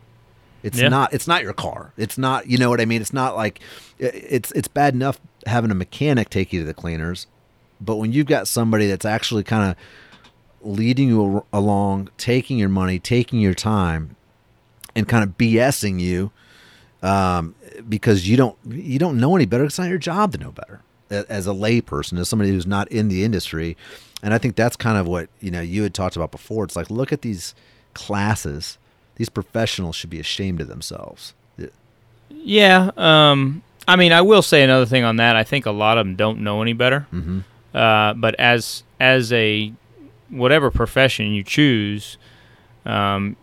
it's 0.62 0.78
Yeah. 0.78 0.88
not 0.88 1.14
it's 1.14 1.26
not 1.26 1.42
your 1.42 1.54
car. 1.54 1.92
It's 1.96 2.18
not 2.18 2.46
you 2.46 2.58
know 2.58 2.68
what 2.68 2.82
I 2.82 2.84
mean? 2.84 3.00
It's 3.00 3.14
not 3.14 3.34
like 3.34 3.60
it's 3.98 4.52
it's 4.52 4.68
bad 4.68 4.92
enough 4.92 5.18
having 5.46 5.70
a 5.70 5.74
mechanic 5.74 6.28
take 6.28 6.52
you 6.52 6.60
to 6.60 6.66
the 6.66 6.74
cleaners, 6.74 7.26
but 7.80 7.96
when 7.96 8.12
you've 8.12 8.26
got 8.26 8.46
somebody 8.46 8.86
that's 8.86 9.06
actually 9.06 9.42
kind 9.42 9.70
of 9.70 9.76
leading 10.60 11.08
you 11.08 11.46
along, 11.50 12.10
taking 12.18 12.58
your 12.58 12.68
money, 12.68 12.98
taking 12.98 13.40
your 13.40 13.54
time 13.54 14.16
and 14.94 15.08
kind 15.08 15.24
of 15.24 15.38
BSing 15.38 15.98
you 15.98 16.30
um, 17.02 17.54
because 17.88 18.28
you 18.28 18.36
don't 18.36 18.56
you 18.66 18.98
don't 18.98 19.18
know 19.18 19.36
any 19.36 19.46
better. 19.46 19.64
It's 19.64 19.78
not 19.78 19.88
your 19.88 19.98
job 19.98 20.32
to 20.32 20.38
know 20.38 20.52
better 20.52 20.82
as 21.10 21.46
a 21.46 21.50
layperson, 21.50 22.18
as 22.18 22.28
somebody 22.28 22.50
who's 22.50 22.66
not 22.66 22.88
in 22.88 23.08
the 23.08 23.24
industry. 23.24 23.76
And 24.22 24.32
I 24.34 24.38
think 24.38 24.54
that's 24.54 24.76
kind 24.76 24.98
of 24.98 25.06
what 25.06 25.28
you 25.40 25.50
know 25.50 25.60
you 25.60 25.82
had 25.82 25.94
talked 25.94 26.16
about 26.16 26.30
before. 26.30 26.64
It's 26.64 26.76
like 26.76 26.90
look 26.90 27.12
at 27.12 27.22
these 27.22 27.54
classes; 27.94 28.78
these 29.16 29.28
professionals 29.28 29.96
should 29.96 30.10
be 30.10 30.20
ashamed 30.20 30.60
of 30.60 30.68
themselves. 30.68 31.34
Yeah. 32.30 32.90
Um, 32.96 33.62
I 33.86 33.96
mean, 33.96 34.12
I 34.12 34.22
will 34.22 34.42
say 34.42 34.62
another 34.62 34.86
thing 34.86 35.04
on 35.04 35.16
that. 35.16 35.36
I 35.36 35.44
think 35.44 35.66
a 35.66 35.70
lot 35.70 35.98
of 35.98 36.06
them 36.06 36.16
don't 36.16 36.40
know 36.40 36.62
any 36.62 36.72
better. 36.72 37.06
Mm-hmm. 37.12 37.40
Uh, 37.74 38.14
but 38.14 38.34
as 38.38 38.82
as 38.98 39.32
a 39.32 39.72
whatever 40.28 40.70
profession 40.70 41.32
you 41.32 41.42
choose, 41.42 42.16
um, 42.84 43.36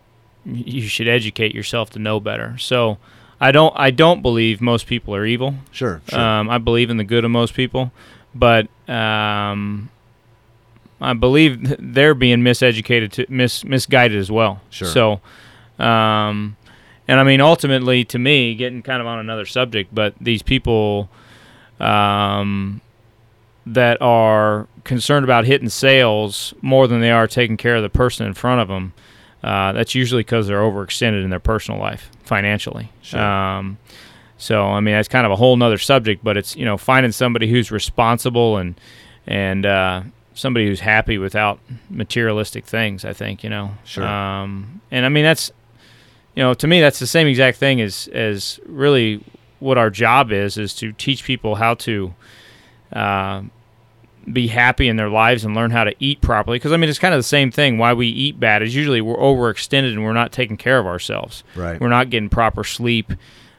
you 0.44 0.82
should 0.82 1.08
educate 1.08 1.54
yourself 1.54 1.90
to 1.90 1.98
know 1.98 2.20
better. 2.20 2.56
So, 2.58 2.98
I 3.40 3.52
don't 3.52 3.72
I 3.76 3.90
don't 3.90 4.22
believe 4.22 4.60
most 4.60 4.86
people 4.86 5.14
are 5.14 5.24
evil. 5.24 5.54
Sure, 5.70 6.02
sure. 6.08 6.18
Um, 6.18 6.50
I 6.50 6.58
believe 6.58 6.90
in 6.90 6.96
the 6.96 7.04
good 7.04 7.24
of 7.24 7.30
most 7.30 7.54
people, 7.54 7.92
but 8.34 8.68
um, 8.88 9.90
I 11.00 11.12
believe 11.12 11.76
they're 11.78 12.14
being 12.14 12.40
miseducated, 12.40 13.12
to, 13.12 13.26
mis 13.28 13.64
misguided 13.64 14.18
as 14.18 14.30
well. 14.30 14.60
Sure. 14.70 14.88
So, 14.88 15.12
um, 15.78 16.56
and 17.06 17.20
I 17.20 17.22
mean, 17.22 17.40
ultimately, 17.40 18.04
to 18.06 18.18
me, 18.18 18.54
getting 18.54 18.82
kind 18.82 19.00
of 19.00 19.06
on 19.06 19.18
another 19.18 19.46
subject, 19.46 19.94
but 19.94 20.14
these 20.20 20.42
people 20.42 21.08
um, 21.78 22.80
that 23.64 24.02
are 24.02 24.66
concerned 24.84 25.24
about 25.24 25.44
hitting 25.44 25.68
sales 25.68 26.54
more 26.60 26.88
than 26.88 27.00
they 27.00 27.10
are 27.10 27.28
taking 27.28 27.56
care 27.56 27.76
of 27.76 27.82
the 27.82 27.88
person 27.88 28.26
in 28.26 28.34
front 28.34 28.60
of 28.60 28.68
them, 28.68 28.92
uh, 29.42 29.72
that's 29.72 29.94
usually 29.94 30.20
because 30.20 30.46
they're 30.46 30.60
overextended 30.60 31.22
in 31.22 31.30
their 31.30 31.40
personal 31.40 31.80
life 31.80 32.10
financially. 32.24 32.90
Sure. 33.02 33.20
Um, 33.20 33.78
so 34.36 34.66
I 34.66 34.80
mean 34.80 34.94
that's 34.94 35.08
kind 35.08 35.26
of 35.26 35.32
a 35.32 35.36
whole 35.36 35.56
nother 35.56 35.78
subject, 35.78 36.22
but 36.24 36.36
it's 36.36 36.56
you 36.56 36.64
know 36.64 36.76
finding 36.76 37.12
somebody 37.12 37.48
who's 37.48 37.70
responsible 37.70 38.56
and 38.56 38.80
and 39.26 39.66
uh, 39.66 40.02
somebody 40.34 40.66
who's 40.66 40.80
happy 40.80 41.18
without 41.18 41.58
materialistic 41.90 42.64
things. 42.64 43.04
I 43.04 43.12
think 43.12 43.42
you 43.44 43.50
know. 43.50 43.72
Sure. 43.84 44.06
Um, 44.06 44.80
and 44.90 45.04
I 45.04 45.08
mean 45.08 45.24
that's 45.24 45.52
you 46.34 46.42
know 46.42 46.54
to 46.54 46.66
me 46.66 46.80
that's 46.80 46.98
the 46.98 47.06
same 47.06 47.26
exact 47.26 47.58
thing 47.58 47.80
as 47.80 48.08
as 48.08 48.60
really 48.66 49.22
what 49.60 49.76
our 49.76 49.90
job 49.90 50.30
is 50.30 50.56
is 50.56 50.74
to 50.76 50.92
teach 50.92 51.24
people 51.24 51.56
how 51.56 51.74
to. 51.74 52.14
Uh, 52.92 53.42
be 54.32 54.48
happy 54.48 54.88
in 54.88 54.96
their 54.96 55.08
lives 55.08 55.44
and 55.44 55.54
learn 55.54 55.70
how 55.70 55.84
to 55.84 55.94
eat 55.98 56.20
properly. 56.20 56.56
Because 56.56 56.72
I 56.72 56.76
mean, 56.76 56.88
it's 56.90 56.98
kind 56.98 57.14
of 57.14 57.18
the 57.18 57.24
same 57.24 57.50
thing. 57.50 57.78
Why 57.78 57.92
we 57.92 58.08
eat 58.08 58.38
bad 58.38 58.62
is 58.62 58.74
usually 58.74 59.00
we're 59.00 59.16
overextended 59.16 59.92
and 59.92 60.04
we're 60.04 60.12
not 60.12 60.32
taking 60.32 60.56
care 60.56 60.78
of 60.78 60.86
ourselves. 60.86 61.44
Right. 61.54 61.80
We're 61.80 61.88
not 61.88 62.10
getting 62.10 62.28
proper 62.28 62.64
sleep. 62.64 63.12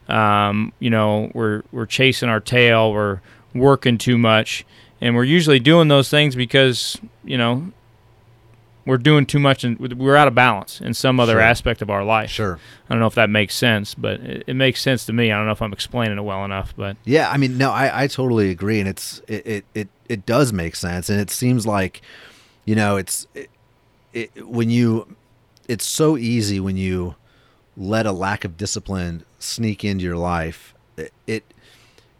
Um, 0.08 0.74
you 0.80 0.90
know, 0.90 1.32
we're 1.34 1.64
we're 1.72 1.86
chasing 1.86 2.30
our 2.30 2.40
tail. 2.40 2.92
We're 2.92 3.22
working 3.54 3.98
too 3.98 4.18
much, 4.18 4.66
and 5.02 5.16
we're 5.16 5.24
usually 5.24 5.60
doing 5.60 5.88
those 5.88 6.10
things 6.10 6.36
because 6.36 6.98
you 7.24 7.38
know 7.38 7.72
we're 8.86 8.98
doing 8.98 9.26
too 9.26 9.40
much 9.40 9.64
and 9.64 9.78
we're 9.80 10.16
out 10.16 10.28
of 10.28 10.34
balance 10.36 10.82
in 10.82 10.94
some 10.94 11.20
other 11.20 11.34
Sure. 11.34 11.42
aspect 11.42 11.82
of 11.82 11.90
our 11.90 12.04
life. 12.04 12.30
Sure. 12.30 12.60
I 12.90 12.94
don't 12.94 13.00
know 13.00 13.08
if 13.08 13.16
that 13.16 13.30
makes 13.30 13.54
sense, 13.56 13.94
but 13.94 14.20
it, 14.22 14.44
it 14.48 14.54
makes 14.56 14.82
sense 14.82 15.06
to 15.06 15.14
me. 15.14 15.32
I 15.32 15.38
don't 15.38 15.46
know 15.46 15.52
if 15.52 15.62
I'm 15.62 15.74
explaining 15.74 16.18
it 16.18 16.22
well 16.22 16.44
enough, 16.46 16.74
but 16.76 16.98
Yeah, 17.06 17.30
I 17.30 17.38
mean, 17.38 17.58
no, 17.58 17.72
I, 17.72 18.04
I 18.04 18.08
totally 18.08 18.50
agree, 18.50 18.80
and 18.80 18.90
it's 18.90 19.22
it, 19.28 19.46
it 19.46 19.66
it 19.76 19.88
it 20.08 20.26
does 20.26 20.52
make 20.54 20.76
sense, 20.76 21.10
and 21.10 21.20
it 21.20 21.30
seems 21.30 21.68
like, 21.68 22.02
you 22.66 22.76
know, 22.76 22.98
it's 22.98 23.28
it, 23.36 23.50
it, 24.14 24.48
when 24.48 24.70
you, 24.72 25.16
it's 25.68 25.86
so 25.86 26.18
easy 26.18 26.60
when 26.60 26.78
you 26.78 27.16
let 27.78 28.06
a 28.08 28.12
lack 28.12 28.44
of 28.44 28.58
discipline 28.58 29.24
sneak 29.38 29.84
into 29.86 30.04
your 30.04 30.18
life. 30.18 30.74
It, 30.98 31.14
it 31.28 31.44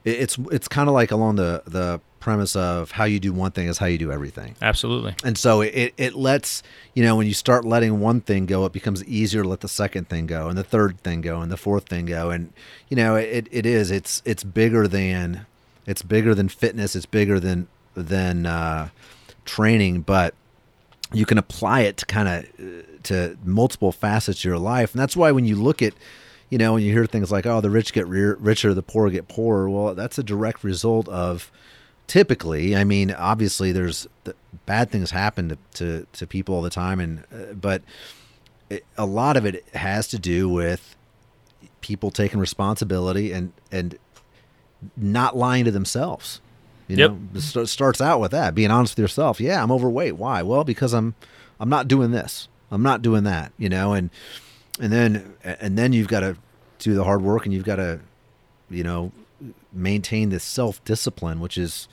it's 0.06 0.38
it's 0.52 0.68
kind 0.68 0.88
of 0.88 0.94
like 0.94 1.12
along 1.12 1.36
the 1.38 1.64
the 1.66 2.00
premise 2.20 2.56
of 2.56 2.92
how 2.92 3.06
you 3.06 3.20
do 3.20 3.34
one 3.34 3.52
thing 3.52 3.68
is 3.68 3.78
how 3.78 3.86
you 3.86 3.98
do 3.98 4.12
everything. 4.12 4.56
absolutely. 4.62 5.16
And 5.24 5.38
so 5.38 5.62
it, 5.62 5.94
it 5.98 6.16
lets, 6.16 6.62
you 6.94 7.04
know, 7.04 7.16
when 7.16 7.28
you 7.28 7.34
start 7.34 7.66
letting 7.66 8.00
one 8.00 8.22
thing 8.22 8.46
go, 8.46 8.66
it 8.66 8.74
becomes 8.74 9.04
easier 9.06 9.44
to 9.44 9.50
let 9.50 9.62
the 9.62 9.68
second 9.68 10.10
thing 10.10 10.28
go 10.28 10.48
and 10.48 10.58
the 10.58 10.64
third 10.64 11.00
thing 11.02 11.22
go 11.22 11.42
and 11.42 11.52
the 11.52 11.58
fourth 11.58 11.88
thing 11.88 12.06
go. 12.06 12.30
And, 12.30 12.54
you 12.90 12.98
know, 12.98 13.16
it, 13.16 13.48
it 13.52 13.66
is, 13.66 13.92
it's, 13.92 14.22
it's 14.26 14.44
bigger 14.44 14.88
than, 14.88 15.46
it's 15.86 16.02
bigger 16.02 16.36
than 16.36 16.50
fitness. 16.50 16.96
It's 16.96 17.06
bigger 17.06 17.40
than, 17.40 17.68
than, 17.96 18.46
uh, 18.46 18.90
training, 19.46 20.02
but 20.02 20.36
you 21.12 21.26
can 21.26 21.38
apply 21.38 21.82
it 21.82 21.98
to 21.98 22.06
kind 22.06 22.28
of, 22.28 23.04
to 23.04 23.38
multiple 23.44 23.92
facets 23.92 24.40
of 24.40 24.46
your 24.46 24.60
life. 24.60 24.94
And 24.94 25.02
that's 25.02 25.16
why 25.16 25.32
when 25.32 25.46
you 25.46 25.56
look 25.56 25.82
at, 25.82 25.94
you 26.50 26.58
know, 26.58 26.74
when 26.74 26.84
you 26.84 26.92
hear 26.92 27.06
things 27.06 27.32
like, 27.32 27.46
oh, 27.46 27.62
the 27.62 27.70
rich 27.70 27.94
get 27.94 28.08
re- 28.08 28.36
richer, 28.38 28.74
the 28.74 28.84
poor 28.84 29.10
get 29.10 29.28
poorer. 29.28 29.70
Well, 29.70 29.96
that's 29.96 30.18
a 30.18 30.24
direct 30.24 30.64
result 30.64 31.08
of, 31.08 31.52
typically 32.10 32.76
i 32.76 32.84
mean 32.84 33.12
obviously 33.12 33.72
there's 33.72 34.08
the, 34.24 34.36
bad 34.66 34.90
things 34.90 35.12
happen 35.12 35.50
to, 35.50 35.58
to, 35.74 36.08
to 36.12 36.26
people 36.28 36.56
all 36.56 36.62
the 36.64 36.70
time 36.70 37.00
and 37.00 37.24
uh, 37.32 37.54
but 37.54 37.84
it, 38.70 38.84
a 38.98 39.06
lot 39.06 39.38
of 39.38 39.46
it 39.46 39.64
has 39.76 40.08
to 40.08 40.18
do 40.20 40.50
with 40.50 40.96
people 41.82 42.10
taking 42.12 42.40
responsibility 42.40 43.32
and 43.32 43.54
and 43.72 43.98
not 44.98 45.36
lying 45.36 45.66
to 45.66 45.72
themselves. 45.72 46.40
You 46.88 46.98
Yep. 46.98 47.12
know 47.12 47.20
it 47.36 47.42
st- 47.42 47.70
starts 47.70 48.02
out 48.02 48.20
with 48.20 48.32
that 48.32 48.56
being 48.56 48.72
honest 48.72 48.94
with 48.98 49.04
yourself. 49.04 49.40
Yeah 49.40 49.62
i'm 49.62 49.72
overweight. 49.72 50.16
Why? 50.18 50.42
Well 50.42 50.64
because 50.64 50.94
i'm 50.94 51.16
i'm 51.60 51.70
not 51.70 51.88
doing 51.88 52.12
this. 52.12 52.48
I'm 52.72 52.84
not 52.84 53.02
doing 53.02 53.24
that 53.24 53.52
you 53.58 53.70
know 53.70 53.94
and 53.94 54.10
and 54.80 54.92
then 54.92 55.34
and 55.44 55.78
then 55.78 55.94
you've 55.94 56.08
got 56.08 56.22
to 56.22 56.38
do 56.80 56.94
the 56.96 57.04
hard 57.04 57.22
work 57.22 57.46
and 57.46 57.54
you've 57.54 57.66
got 57.66 57.78
to 57.78 58.00
you 58.70 58.84
know 58.84 59.12
maintain 59.72 60.30
this 60.30 60.44
self-discipline 60.44 61.40
which 61.40 61.58
is 61.58 61.88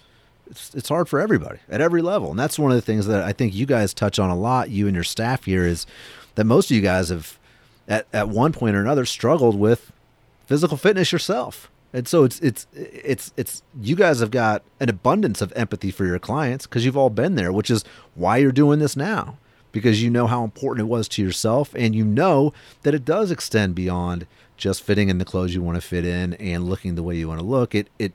it's, 0.51 0.75
it's 0.75 0.89
hard 0.89 1.09
for 1.09 1.21
everybody 1.21 1.59
at 1.69 1.81
every 1.81 2.03
level. 2.03 2.31
And 2.31 2.39
that's 2.39 2.59
one 2.59 2.71
of 2.71 2.77
the 2.77 2.83
things 2.83 3.07
that 3.07 3.23
i 3.23 3.33
think 3.33 3.55
you 3.55 3.67
guys 3.67 3.93
touch 3.93 4.19
on 4.19 4.31
a 4.31 4.37
lot 4.37 4.71
you 4.71 4.87
and 4.87 4.95
your 4.95 5.05
staff 5.05 5.45
here 5.45 5.65
is 5.65 5.87
that 6.35 6.45
most 6.45 6.71
of 6.71 6.77
you 6.77 6.83
guys 6.83 7.09
have 7.09 7.39
at, 7.89 8.07
at 8.13 8.29
one 8.29 8.53
point 8.53 8.77
or 8.77 8.81
another 8.81 9.05
struggled 9.05 9.59
with 9.59 9.93
physical 10.47 10.77
fitness 10.77 11.13
yourself. 11.13 11.71
And 11.93 12.07
so 12.07 12.25
it's 12.25 12.41
it's 12.41 12.67
it's 12.75 13.33
it's 13.37 13.63
you 13.81 13.97
guys 13.97 14.21
have 14.21 14.31
got 14.31 14.63
an 14.81 14.89
abundance 14.89 15.41
of 15.41 15.53
empathy 15.57 15.91
for 15.91 16.05
your 16.05 16.19
clients 16.19 16.67
because 16.67 16.85
you've 16.85 16.97
all 16.97 17.11
been 17.11 17.37
there 17.37 17.53
which 17.53 17.71
is 17.71 17.85
why 18.15 18.37
you're 18.37 18.53
doing 18.53 18.81
this 18.81 18.97
now 18.97 19.39
because 19.73 20.03
you 20.03 20.11
know 20.11 20.27
how 20.27 20.45
important 20.45 20.87
it 20.87 20.91
was 20.91 21.09
to 21.09 21.23
yourself 21.23 21.75
and 21.75 21.95
you 21.95 22.05
know 22.05 22.53
that 22.83 22.95
it 22.95 23.05
does 23.05 23.31
extend 23.31 23.75
beyond 23.75 24.27
just 24.57 24.83
fitting 24.83 25.09
in 25.09 25.19
the 25.19 25.25
clothes 25.25 25.55
you 25.55 25.63
want 25.63 25.77
to 25.77 25.81
fit 25.81 26.05
in 26.05 26.35
and 26.35 26.65
looking 26.65 26.95
the 26.95 27.03
way 27.03 27.17
you 27.17 27.29
want 27.29 27.41
to 27.41 27.47
look. 27.47 27.75
It 27.75 27.89
it 27.99 28.13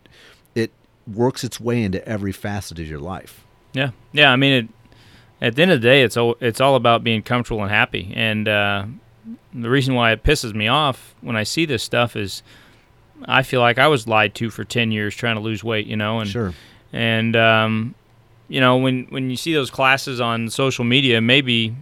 works 1.08 1.44
its 1.44 1.60
way 1.60 1.84
into 1.84 2.06
every 2.08 2.32
facet 2.32 2.80
of 2.80 2.88
your 2.88 3.00
life 3.00 3.46
Yeah, 3.74 3.92
yeah. 4.12 4.32
I 4.32 4.36
mean, 4.36 4.54
it, 4.54 4.70
at 5.42 5.56
the 5.56 5.62
end 5.64 5.72
of 5.72 5.82
the 5.82 5.88
day, 5.88 6.04
it's 6.04 6.18
all 6.18 6.36
it's 6.40 6.62
all 6.62 6.76
about 6.76 7.04
being 7.04 7.24
comfortable 7.24 7.62
and 7.62 7.72
happy. 7.72 8.14
And 8.16 8.48
uh, 8.48 8.86
the 9.54 9.70
reason 9.70 9.96
why 9.96 10.12
it 10.12 10.24
pisses 10.24 10.54
me 10.54 10.68
off 10.68 11.16
when 11.22 11.36
I 11.36 11.44
see 11.44 11.66
this 11.66 11.82
stuff 11.82 12.16
is, 12.16 12.44
I 13.26 13.44
feel 13.44 13.60
like 13.60 13.78
I 13.80 13.88
was 13.88 14.08
lied 14.08 14.36
to 14.36 14.50
for 14.50 14.64
ten 14.64 14.92
years 14.92 15.16
trying 15.16 15.36
to 15.36 15.42
lose 15.42 15.64
weight. 15.64 15.88
You 15.88 15.98
know, 15.98 16.20
and 16.20 16.30
sure 16.30 16.54
and 16.94 17.36
um, 17.36 17.96
you 18.48 18.60
know 18.60 18.78
when 18.78 19.06
when 19.10 19.30
you 19.30 19.38
see 19.38 19.54
those 19.54 19.72
classes 19.72 20.20
on 20.20 20.50
social 20.50 20.84
media, 20.86 21.22
maybe 21.22 21.76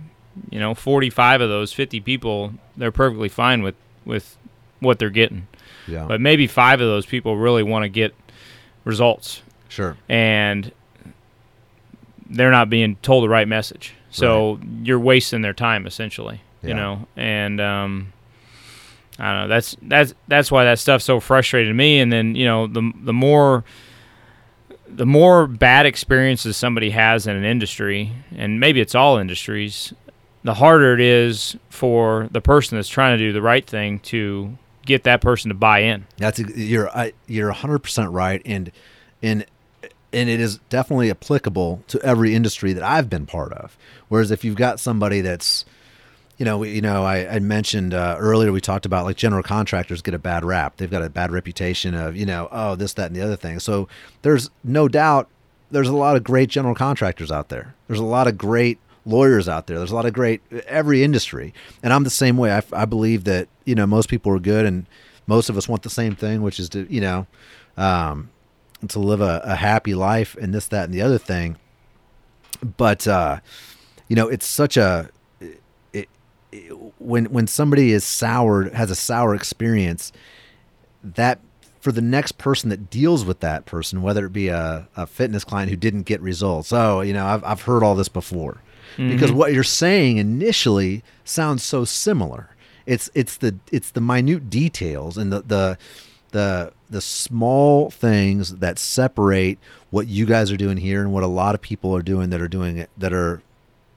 you 0.49 0.59
know 0.59 0.73
forty 0.73 1.09
five 1.09 1.41
of 1.41 1.49
those 1.49 1.73
fifty 1.73 1.99
people 1.99 2.53
they're 2.77 2.91
perfectly 2.91 3.29
fine 3.29 3.61
with 3.61 3.75
with 4.05 4.37
what 4.79 4.99
they're 4.99 5.09
getting, 5.09 5.47
yeah 5.87 6.05
but 6.05 6.21
maybe 6.21 6.47
five 6.47 6.79
of 6.79 6.87
those 6.87 7.05
people 7.05 7.35
really 7.35 7.63
want 7.63 7.83
to 7.83 7.89
get 7.89 8.15
results 8.85 9.41
sure 9.67 9.95
and 10.07 10.71
they're 12.29 12.51
not 12.51 12.69
being 12.69 12.95
told 13.01 13.23
the 13.23 13.29
right 13.29 13.47
message. 13.47 13.93
So 14.11 14.59
you're 14.83 14.99
wasting 14.99 15.41
their 15.41 15.53
time 15.53 15.85
essentially, 15.87 16.41
Yeah. 16.61 16.67
you 16.69 16.73
know. 16.75 17.07
And 17.15 17.59
um, 17.59 18.13
I 19.17 19.31
don't 19.33 19.41
know. 19.41 19.47
That's 19.47 19.75
that's 19.81 20.13
that's 20.27 20.51
why 20.51 20.63
that 20.65 20.77
stuff's 20.79 21.05
so 21.05 21.19
frustrating 21.19 21.69
to 21.71 21.73
me. 21.75 21.99
And 21.99 22.11
then 22.13 22.35
you 22.35 22.45
know 22.45 22.67
the 22.67 22.91
the 23.03 23.13
more 23.13 23.63
the 24.87 25.05
more 25.05 25.45
bad 25.47 25.85
experiences 25.85 26.55
somebody 26.57 26.89
has 26.91 27.27
in 27.27 27.35
an 27.35 27.43
industry, 27.45 28.11
and 28.35 28.59
maybe 28.59 28.79
it's 28.81 28.95
all 28.95 29.17
industries, 29.17 29.93
the 30.43 30.55
harder 30.55 30.93
it 30.93 31.01
is 31.01 31.55
for 31.69 32.27
the 32.31 32.41
person 32.41 32.77
that's 32.77 32.89
trying 32.89 33.17
to 33.17 33.23
do 33.23 33.31
the 33.33 33.41
right 33.41 33.65
thing 33.65 33.99
to 33.99 34.57
get 34.89 35.03
that 35.03 35.21
person 35.21 35.49
to 35.49 35.55
buy 35.55 35.79
in. 35.79 36.05
That's 36.17 36.39
you're 36.39 36.89
you're 37.27 37.53
100% 37.53 38.07
right 38.11 38.41
and 38.43 38.71
and 39.21 39.45
and 40.11 40.27
it 40.27 40.39
is 40.39 40.57
definitely 40.69 41.11
applicable 41.11 41.83
to 41.87 42.01
every 42.01 42.33
industry 42.33 42.73
that 42.73 42.83
I've 42.83 43.09
been 43.09 43.27
part 43.27 43.53
of. 43.53 43.77
Whereas 44.07 44.31
if 44.31 44.43
you've 44.43 44.55
got 44.55 44.79
somebody 44.79 45.21
that's 45.21 45.63
you 46.37 46.45
know, 46.45 46.63
you 46.63 46.81
know, 46.81 47.03
I, 47.03 47.35
I 47.35 47.39
mentioned 47.39 47.93
uh, 47.93 48.15
earlier 48.17 48.53
we 48.53 48.61
talked 48.61 48.85
about 48.85 49.03
like 49.05 49.17
general 49.17 49.43
contractors 49.43 50.01
get 50.01 50.13
a 50.13 50.19
bad 50.19 50.45
rap. 50.45 50.77
They've 50.77 50.89
got 50.89 51.03
a 51.03 51.09
bad 51.09 51.31
reputation 51.33 51.93
of, 51.93 52.15
you 52.15 52.25
know, 52.25 52.47
oh, 52.49 52.75
this, 52.75 52.93
that, 52.93 53.07
and 53.07 53.15
the 53.15 53.21
other 53.21 53.35
thing. 53.35 53.59
So 53.59 53.89
there's 54.21 54.49
no 54.63 54.87
doubt 54.87 55.27
there's 55.69 55.89
a 55.89 55.95
lot 55.95 56.15
of 56.15 56.23
great 56.23 56.49
general 56.49 56.75
contractors 56.75 57.29
out 57.29 57.49
there. 57.49 57.75
There's 57.87 57.99
a 57.99 58.05
lot 58.05 58.27
of 58.27 58.37
great 58.37 58.79
lawyers 59.05 59.47
out 59.47 59.67
there. 59.67 59.77
There's 59.77 59.91
a 59.91 59.95
lot 59.95 60.05
of 60.05 60.13
great 60.13 60.41
every 60.67 61.03
industry, 61.03 61.53
and 61.83 61.93
I'm 61.93 62.03
the 62.03 62.09
same 62.09 62.37
way. 62.37 62.51
I, 62.51 62.63
I 62.73 62.85
believe 62.85 63.23
that 63.25 63.47
you 63.65 63.75
know 63.75 63.87
most 63.87 64.09
people 64.09 64.31
are 64.33 64.39
good, 64.39 64.65
and 64.65 64.85
most 65.27 65.49
of 65.49 65.57
us 65.57 65.67
want 65.67 65.83
the 65.83 65.89
same 65.89 66.15
thing, 66.15 66.41
which 66.41 66.59
is 66.59 66.69
to 66.69 66.91
you 66.93 67.01
know 67.01 67.27
um, 67.77 68.29
to 68.87 68.99
live 68.99 69.21
a, 69.21 69.41
a 69.43 69.55
happy 69.55 69.95
life 69.95 70.35
and 70.39 70.53
this, 70.53 70.67
that, 70.67 70.85
and 70.85 70.93
the 70.93 71.01
other 71.01 71.17
thing. 71.17 71.57
But 72.77 73.07
uh, 73.07 73.39
you 74.07 74.15
know, 74.15 74.27
it's 74.27 74.45
such 74.45 74.77
a 74.77 75.09
when 76.97 77.25
when 77.25 77.47
somebody 77.47 77.91
is 77.91 78.03
soured 78.03 78.73
has 78.73 78.89
a 78.89 78.95
sour 78.95 79.35
experience 79.35 80.11
that 81.03 81.39
for 81.79 81.91
the 81.91 82.01
next 82.01 82.37
person 82.37 82.69
that 82.69 82.89
deals 82.89 83.23
with 83.23 83.39
that 83.39 83.65
person, 83.65 84.01
whether 84.01 84.25
it 84.25 84.33
be 84.33 84.49
a, 84.49 84.87
a 84.97 85.07
fitness 85.07 85.43
client 85.45 85.69
who 85.69 85.77
didn't 85.77 86.03
get 86.03 86.19
results. 86.19 86.73
Oh, 86.73 86.99
you 87.01 87.13
know, 87.13 87.25
I've, 87.25 87.43
I've 87.43 87.61
heard 87.61 87.83
all 87.83 87.95
this 87.95 88.09
before. 88.09 88.61
Because 88.99 89.29
mm-hmm. 89.29 89.39
what 89.39 89.53
you're 89.53 89.63
saying 89.63 90.17
initially 90.17 91.03
sounds 91.23 91.63
so 91.63 91.85
similar. 91.85 92.49
It's 92.85 93.09
it's 93.13 93.37
the 93.37 93.55
it's 93.71 93.91
the 93.91 94.01
minute 94.01 94.49
details 94.49 95.17
and 95.17 95.31
the 95.31 95.41
the 95.41 95.77
the 96.31 96.73
the 96.89 97.01
small 97.01 97.89
things 97.89 98.57
that 98.57 98.77
separate 98.77 99.57
what 99.89 100.07
you 100.07 100.25
guys 100.25 100.51
are 100.51 100.57
doing 100.57 100.77
here 100.77 101.01
and 101.01 101.13
what 101.13 101.23
a 101.23 101.27
lot 101.27 101.55
of 101.55 101.61
people 101.61 101.95
are 101.95 102.01
doing 102.01 102.29
that 102.31 102.41
are 102.41 102.47
doing 102.49 102.77
it 102.77 102.89
that 102.97 103.13
are 103.13 103.41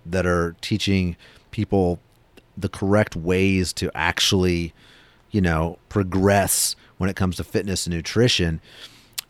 that 0.06 0.24
are 0.24 0.54
teaching 0.60 1.16
people 1.50 1.98
the 2.56 2.68
correct 2.68 3.16
ways 3.16 3.72
to 3.72 3.90
actually 3.94 4.72
you 5.30 5.40
know 5.40 5.78
progress 5.88 6.76
when 6.98 7.10
it 7.10 7.16
comes 7.16 7.36
to 7.36 7.44
fitness 7.44 7.86
and 7.86 7.96
nutrition 7.96 8.60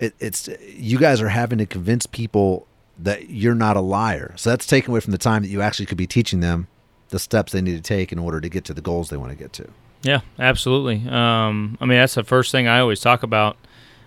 it, 0.00 0.14
it's 0.18 0.48
you 0.68 0.98
guys 0.98 1.20
are 1.20 1.28
having 1.28 1.58
to 1.58 1.66
convince 1.66 2.04
people 2.04 2.66
that 2.98 3.30
you're 3.30 3.54
not 3.54 3.76
a 3.76 3.80
liar 3.80 4.34
so 4.36 4.50
that's 4.50 4.66
taken 4.66 4.90
away 4.90 5.00
from 5.00 5.12
the 5.12 5.18
time 5.18 5.42
that 5.42 5.48
you 5.48 5.62
actually 5.62 5.86
could 5.86 5.98
be 5.98 6.06
teaching 6.06 6.40
them 6.40 6.68
the 7.12 7.18
steps 7.18 7.52
they 7.52 7.62
need 7.62 7.76
to 7.76 7.80
take 7.80 8.10
in 8.10 8.18
order 8.18 8.40
to 8.40 8.48
get 8.48 8.64
to 8.64 8.74
the 8.74 8.80
goals 8.80 9.10
they 9.10 9.16
want 9.16 9.30
to 9.30 9.36
get 9.36 9.52
to. 9.52 9.68
Yeah, 10.02 10.22
absolutely. 10.38 11.08
Um, 11.08 11.78
I 11.80 11.84
mean, 11.84 11.98
that's 11.98 12.16
the 12.16 12.24
first 12.24 12.50
thing 12.50 12.66
I 12.66 12.80
always 12.80 13.00
talk 13.00 13.22
about 13.22 13.56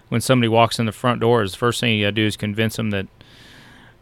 when 0.10 0.20
somebody 0.20 0.50
walks 0.50 0.78
in 0.78 0.86
the 0.86 0.92
front 0.92 1.22
door. 1.22 1.42
Is 1.42 1.54
the 1.54 1.58
first 1.58 1.80
thing 1.80 1.96
you 1.96 2.06
got 2.06 2.10
to 2.10 2.12
do 2.14 2.26
is 2.26 2.36
convince 2.36 2.76
them 2.76 2.90
that 2.90 3.08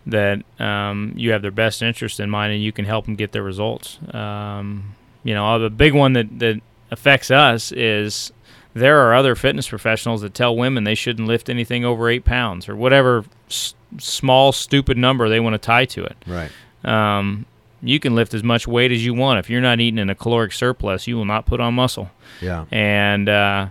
that 0.07 0.41
um, 0.59 1.13
you 1.15 1.31
have 1.31 1.43
their 1.43 1.51
best 1.51 1.81
interest 1.83 2.19
in 2.19 2.29
mind 2.29 2.51
and 2.51 2.63
you 2.63 2.71
can 2.71 2.85
help 2.85 3.05
them 3.05 3.15
get 3.15 3.31
their 3.31 3.43
results. 3.43 3.99
Um, 4.13 4.95
you 5.23 5.33
know, 5.33 5.59
the 5.59 5.69
big 5.69 5.93
one 5.93 6.13
that 6.13 6.39
that 6.39 6.61
affects 6.89 7.29
us 7.29 7.71
is 7.71 8.31
there 8.73 8.99
are 9.01 9.13
other 9.13 9.35
fitness 9.35 9.67
professionals 9.67 10.21
that 10.21 10.33
tell 10.33 10.55
women 10.55 10.83
they 10.83 10.95
shouldn't 10.95 11.27
lift 11.27 11.49
anything 11.49 11.85
over 11.85 12.09
eight 12.09 12.25
pounds 12.25 12.67
or 12.67 12.75
whatever 12.75 13.25
s- 13.49 13.75
small 13.99 14.51
stupid 14.51 14.97
number 14.97 15.29
they 15.29 15.39
want 15.39 15.53
to 15.53 15.59
tie 15.59 15.85
to 15.85 16.03
it. 16.03 16.17
Right. 16.25 16.51
Um, 16.83 17.45
you 17.81 17.99
can 17.99 18.15
lift 18.15 18.33
as 18.33 18.43
much 18.43 18.67
weight 18.67 18.91
as 18.91 19.05
you 19.05 19.13
want. 19.13 19.39
If 19.39 19.49
you're 19.49 19.61
not 19.61 19.79
eating 19.79 19.99
in 19.99 20.09
a 20.09 20.15
caloric 20.15 20.53
surplus, 20.53 21.05
you 21.05 21.17
will 21.17 21.25
not 21.25 21.45
put 21.45 21.59
on 21.59 21.73
muscle. 21.73 22.09
Yeah. 22.41 22.65
And 22.71 23.27
uh, 23.29 23.67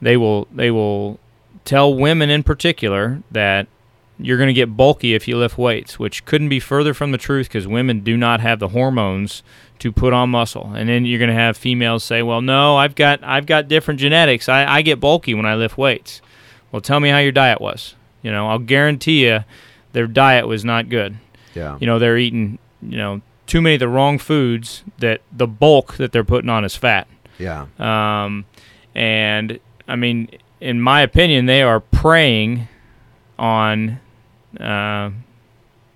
they 0.00 0.16
will 0.16 0.48
they 0.52 0.70
will 0.70 1.20
tell 1.64 1.94
women 1.94 2.30
in 2.30 2.42
particular 2.42 3.22
that 3.30 3.66
you're 4.18 4.38
going 4.38 4.48
to 4.48 4.54
get 4.54 4.76
bulky 4.76 5.14
if 5.14 5.26
you 5.26 5.36
lift 5.36 5.58
weights, 5.58 5.98
which 5.98 6.24
couldn't 6.24 6.48
be 6.48 6.60
further 6.60 6.94
from 6.94 7.10
the 7.10 7.18
truth 7.18 7.48
because 7.48 7.66
women 7.66 8.00
do 8.00 8.16
not 8.16 8.40
have 8.40 8.60
the 8.60 8.68
hormones 8.68 9.42
to 9.80 9.92
put 9.92 10.12
on 10.12 10.30
muscle. 10.30 10.72
And 10.74 10.88
then 10.88 11.04
you're 11.04 11.18
going 11.18 11.30
to 11.30 11.34
have 11.34 11.56
females 11.56 12.04
say, 12.04 12.22
"Well, 12.22 12.40
no, 12.40 12.76
I've 12.76 12.94
got 12.94 13.22
I've 13.22 13.46
got 13.46 13.68
different 13.68 14.00
genetics. 14.00 14.48
I, 14.48 14.66
I 14.66 14.82
get 14.82 15.00
bulky 15.00 15.34
when 15.34 15.46
I 15.46 15.54
lift 15.54 15.76
weights." 15.78 16.20
Well, 16.72 16.80
tell 16.80 17.00
me 17.00 17.08
how 17.10 17.18
your 17.18 17.32
diet 17.32 17.60
was. 17.60 17.94
You 18.22 18.32
know, 18.32 18.48
I'll 18.48 18.58
guarantee 18.58 19.26
you, 19.26 19.44
their 19.92 20.06
diet 20.06 20.48
was 20.48 20.64
not 20.64 20.88
good. 20.88 21.16
Yeah. 21.54 21.78
You 21.80 21.86
know, 21.86 21.98
they're 21.98 22.18
eating 22.18 22.58
you 22.82 22.96
know 22.96 23.20
too 23.46 23.60
many 23.60 23.74
of 23.74 23.80
the 23.80 23.88
wrong 23.88 24.18
foods 24.18 24.82
that 24.98 25.20
the 25.30 25.46
bulk 25.46 25.96
that 25.98 26.12
they're 26.12 26.24
putting 26.24 26.50
on 26.50 26.64
is 26.64 26.74
fat. 26.74 27.06
Yeah. 27.38 27.66
Um, 27.78 28.46
and 28.94 29.58
I 29.86 29.96
mean, 29.96 30.28
in 30.60 30.80
my 30.80 31.02
opinion, 31.02 31.46
they 31.46 31.62
are 31.62 31.80
preying 31.80 32.68
on. 33.38 34.00
Uh, 34.58 35.10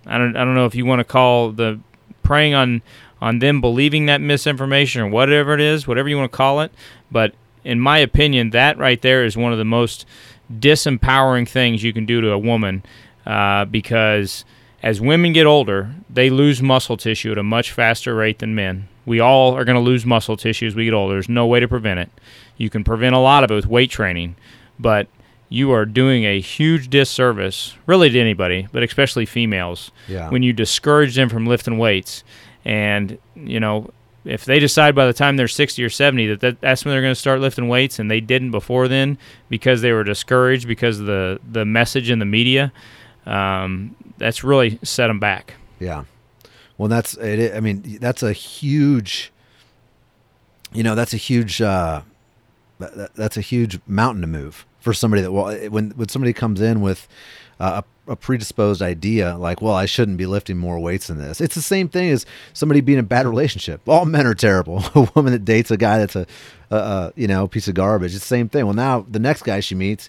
I 0.06 0.18
don't. 0.18 0.36
I 0.36 0.44
don't 0.44 0.54
know 0.54 0.66
if 0.66 0.74
you 0.74 0.84
want 0.84 1.00
to 1.00 1.04
call 1.04 1.52
the 1.52 1.80
preying 2.22 2.54
on 2.54 2.82
on 3.20 3.38
them 3.40 3.60
believing 3.60 4.06
that 4.06 4.20
misinformation 4.20 5.00
or 5.02 5.08
whatever 5.08 5.54
it 5.54 5.60
is, 5.60 5.86
whatever 5.86 6.08
you 6.08 6.16
want 6.16 6.30
to 6.30 6.36
call 6.36 6.60
it. 6.60 6.72
But 7.10 7.34
in 7.64 7.80
my 7.80 7.98
opinion, 7.98 8.50
that 8.50 8.78
right 8.78 9.00
there 9.02 9.24
is 9.24 9.36
one 9.36 9.52
of 9.52 9.58
the 9.58 9.64
most 9.64 10.06
disempowering 10.52 11.48
things 11.48 11.82
you 11.82 11.92
can 11.92 12.06
do 12.06 12.20
to 12.20 12.30
a 12.30 12.38
woman 12.38 12.82
uh, 13.26 13.64
because 13.66 14.44
as 14.82 15.00
women 15.00 15.32
get 15.32 15.46
older, 15.46 15.90
they 16.08 16.30
lose 16.30 16.62
muscle 16.62 16.96
tissue 16.96 17.32
at 17.32 17.38
a 17.38 17.42
much 17.42 17.72
faster 17.72 18.14
rate 18.14 18.38
than 18.38 18.54
men. 18.54 18.88
We 19.04 19.20
all 19.20 19.54
are 19.54 19.64
going 19.64 19.76
to 19.76 19.80
lose 19.80 20.04
muscle 20.06 20.36
tissue 20.36 20.66
as 20.66 20.74
we 20.74 20.84
get 20.84 20.94
older. 20.94 21.14
There's 21.14 21.28
no 21.28 21.46
way 21.46 21.60
to 21.60 21.68
prevent 21.68 22.00
it. 22.00 22.10
You 22.56 22.70
can 22.70 22.84
prevent 22.84 23.14
a 23.14 23.18
lot 23.18 23.44
of 23.44 23.50
it 23.50 23.54
with 23.54 23.66
weight 23.66 23.90
training, 23.90 24.36
but 24.78 25.08
you 25.48 25.72
are 25.72 25.86
doing 25.86 26.24
a 26.24 26.40
huge 26.40 26.88
disservice, 26.90 27.74
really 27.86 28.10
to 28.10 28.20
anybody, 28.20 28.68
but 28.70 28.82
especially 28.82 29.24
females, 29.24 29.90
Yeah. 30.06 30.28
when 30.28 30.42
you 30.42 30.52
discourage 30.52 31.14
them 31.14 31.28
from 31.30 31.46
lifting 31.46 31.78
weights. 31.78 32.22
And, 32.68 33.16
you 33.34 33.60
know, 33.60 33.90
if 34.24 34.44
they 34.44 34.58
decide 34.58 34.94
by 34.94 35.06
the 35.06 35.14
time 35.14 35.36
they're 35.38 35.48
60 35.48 35.82
or 35.82 35.88
70 35.88 36.26
that, 36.26 36.40
that 36.40 36.60
that's 36.60 36.84
when 36.84 36.92
they're 36.92 37.00
going 37.00 37.14
to 37.14 37.20
start 37.20 37.40
lifting 37.40 37.66
weights 37.68 37.98
and 37.98 38.10
they 38.10 38.20
didn't 38.20 38.50
before 38.50 38.88
then 38.88 39.16
because 39.48 39.80
they 39.80 39.92
were 39.92 40.04
discouraged 40.04 40.68
because 40.68 41.00
of 41.00 41.06
the, 41.06 41.40
the 41.50 41.64
message 41.64 42.10
in 42.10 42.18
the 42.18 42.26
media, 42.26 42.70
um, 43.24 43.96
that's 44.18 44.44
really 44.44 44.78
set 44.82 45.06
them 45.06 45.18
back. 45.18 45.54
Yeah. 45.80 46.04
Well, 46.76 46.88
that's 46.88 47.14
it. 47.16 47.54
I 47.56 47.60
mean, 47.60 47.98
that's 48.00 48.22
a 48.22 48.32
huge. 48.32 49.32
You 50.74 50.82
know, 50.82 50.94
that's 50.94 51.14
a 51.14 51.16
huge. 51.16 51.62
Uh, 51.62 52.02
that- 52.78 53.14
that's 53.14 53.36
a 53.36 53.40
huge 53.40 53.80
mountain 53.86 54.20
to 54.20 54.28
move 54.28 54.64
for 54.78 54.92
somebody 54.92 55.22
that 55.22 55.32
well, 55.32 55.52
when 55.70 55.90
when 55.90 56.08
somebody 56.08 56.32
comes 56.32 56.60
in 56.60 56.80
with 56.80 57.08
a, 57.58 57.84
a 58.06 58.16
predisposed 58.16 58.82
idea 58.82 59.36
like, 59.36 59.60
well, 59.60 59.74
I 59.74 59.86
shouldn't 59.86 60.16
be 60.16 60.26
lifting 60.26 60.56
more 60.56 60.78
weights 60.78 61.08
than 61.08 61.18
this. 61.18 61.40
It's 61.40 61.54
the 61.54 61.62
same 61.62 61.88
thing 61.88 62.10
as 62.10 62.24
somebody 62.52 62.80
being 62.80 62.98
in 62.98 63.04
a 63.04 63.08
bad 63.08 63.26
relationship. 63.26 63.86
All 63.88 64.06
men 64.06 64.26
are 64.26 64.34
terrible. 64.34 64.82
a 64.94 65.08
woman 65.14 65.32
that 65.32 65.44
dates 65.44 65.70
a 65.70 65.76
guy 65.76 65.98
that's 65.98 66.16
a, 66.16 66.26
a, 66.70 66.76
a 66.76 67.12
you 67.16 67.26
know 67.26 67.48
piece 67.48 67.68
of 67.68 67.74
garbage. 67.74 68.14
It's 68.14 68.24
the 68.24 68.28
same 68.28 68.48
thing. 68.48 68.64
Well, 68.64 68.74
now 68.74 69.04
the 69.08 69.18
next 69.18 69.42
guy 69.42 69.60
she 69.60 69.74
meets 69.74 70.08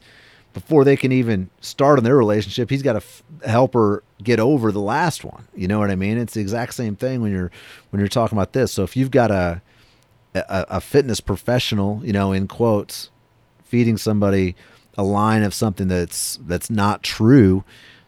before 0.53 0.83
they 0.83 0.97
can 0.97 1.11
even 1.11 1.49
start 1.61 1.99
on 1.99 2.03
their 2.03 2.17
relationship, 2.17 2.69
he's 2.69 2.81
got 2.81 2.93
to 2.93 2.97
f- 2.97 3.23
help 3.45 3.75
her 3.75 4.03
get 4.23 4.39
over 4.39 4.71
the 4.71 4.81
last 4.81 5.23
one. 5.23 5.47
You 5.55 5.67
know 5.67 5.77
what 5.77 5.91
I 5.91 5.95
mean? 5.95 6.17
It's 6.17 6.33
the 6.33 6.41
exact 6.41 6.73
same 6.73 6.95
thing 6.95 7.21
when 7.21 7.31
you're 7.31 7.51
when 7.89 7.99
you're 7.99 8.09
talking 8.09 8.37
about 8.37 8.53
this. 8.53 8.71
So 8.71 8.83
if 8.83 8.95
you've 8.95 9.11
got 9.11 9.31
a 9.31 9.61
a, 10.35 10.65
a 10.69 10.81
fitness 10.81 11.19
professional, 11.19 12.01
you 12.03 12.13
know, 12.13 12.31
in 12.31 12.47
quotes, 12.47 13.09
feeding 13.63 13.97
somebody 13.97 14.55
a 14.97 15.03
line 15.03 15.43
of 15.43 15.53
something 15.53 15.87
that's 15.87 16.39
that's 16.47 16.69
not 16.69 17.03
true, 17.03 17.63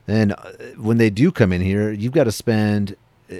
then 0.05 0.31
uh, 0.31 0.51
when 0.77 0.97
they 0.97 1.09
do 1.09 1.31
come 1.31 1.53
in 1.53 1.61
here, 1.61 1.91
you've 1.91 2.13
got 2.13 2.25
to 2.25 2.31
spend 2.31 2.95
uh, 3.31 3.35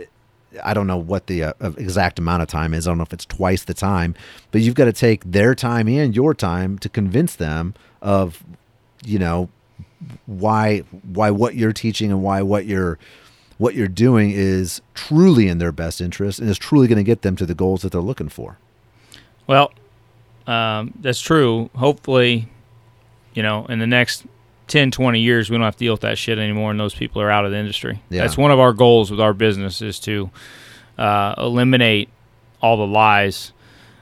I 0.63 0.73
don't 0.73 0.87
know 0.87 0.97
what 0.97 1.27
the 1.27 1.43
uh, 1.43 1.53
exact 1.77 2.19
amount 2.19 2.41
of 2.41 2.47
time 2.47 2.73
is. 2.73 2.87
I 2.87 2.91
don't 2.91 2.97
know 2.97 3.03
if 3.03 3.13
it's 3.13 3.25
twice 3.25 3.63
the 3.63 3.73
time, 3.73 4.15
but 4.51 4.61
you've 4.61 4.75
got 4.75 4.85
to 4.85 4.93
take 4.93 5.23
their 5.23 5.55
time 5.55 5.87
and 5.87 6.15
your 6.15 6.33
time 6.33 6.77
to 6.79 6.89
convince 6.89 7.35
them 7.35 7.73
of, 8.01 8.43
you 9.05 9.19
know, 9.19 9.49
why 10.25 10.79
why 11.03 11.29
what 11.29 11.55
you're 11.55 11.73
teaching 11.73 12.11
and 12.11 12.23
why 12.23 12.41
what 12.41 12.65
you're 12.65 12.97
what 13.57 13.75
you're 13.75 13.87
doing 13.87 14.31
is 14.31 14.81
truly 14.95 15.47
in 15.47 15.59
their 15.59 15.71
best 15.71 16.01
interest 16.01 16.39
and 16.39 16.49
is 16.49 16.57
truly 16.57 16.87
going 16.87 16.97
to 16.97 17.03
get 17.03 17.21
them 17.21 17.35
to 17.35 17.45
the 17.45 17.53
goals 17.53 17.83
that 17.83 17.91
they're 17.91 18.01
looking 18.01 18.29
for. 18.29 18.57
Well, 19.45 19.71
um, 20.47 20.93
that's 20.99 21.21
true. 21.21 21.69
Hopefully, 21.75 22.49
you 23.33 23.43
know, 23.43 23.65
in 23.67 23.79
the 23.79 23.87
next 23.87 24.25
10, 24.67 24.91
20 24.91 25.19
years, 25.19 25.49
we 25.49 25.57
don't 25.57 25.63
have 25.65 25.75
to 25.75 25.79
deal 25.85 25.93
with 25.93 26.01
that 26.01 26.17
shit 26.17 26.37
anymore, 26.37 26.71
and 26.71 26.79
those 26.79 26.93
people 26.95 27.21
are 27.21 27.31
out 27.31 27.45
of 27.45 27.51
the 27.51 27.57
industry. 27.57 28.01
Yeah. 28.09 28.21
That's 28.21 28.37
one 28.37 28.51
of 28.51 28.59
our 28.59 28.73
goals 28.73 29.11
with 29.11 29.19
our 29.19 29.33
business 29.33 29.81
is 29.81 29.99
to 30.01 30.29
uh, 30.97 31.35
eliminate 31.37 32.09
all 32.61 32.77
the 32.77 32.87
lies 32.87 33.51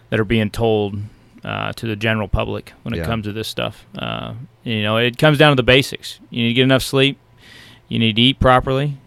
that 0.09 0.19
are 0.19 0.25
being 0.25 0.49
told 0.49 0.99
uh, 1.43 1.71
to 1.73 1.87
the 1.87 1.95
general 1.95 2.27
public 2.27 2.73
when 2.83 2.93
it 2.93 2.97
Yeah. 2.97 3.05
comes 3.05 3.25
to 3.25 3.31
this 3.33 3.47
stuff. 3.47 3.85
Uh, 3.97 4.33
you 4.63 4.83
know, 4.83 4.97
it 4.97 5.17
comes 5.17 5.37
down 5.37 5.51
to 5.51 5.55
the 5.55 5.63
basics. 5.63 6.19
You 6.29 6.43
need 6.43 6.49
to 6.49 6.53
get 6.55 6.63
enough 6.63 6.83
sleep. 6.83 7.17
You 7.87 7.97
need 7.99 8.17
to 8.17 8.21
eat 8.21 8.39
properly, 8.39 8.97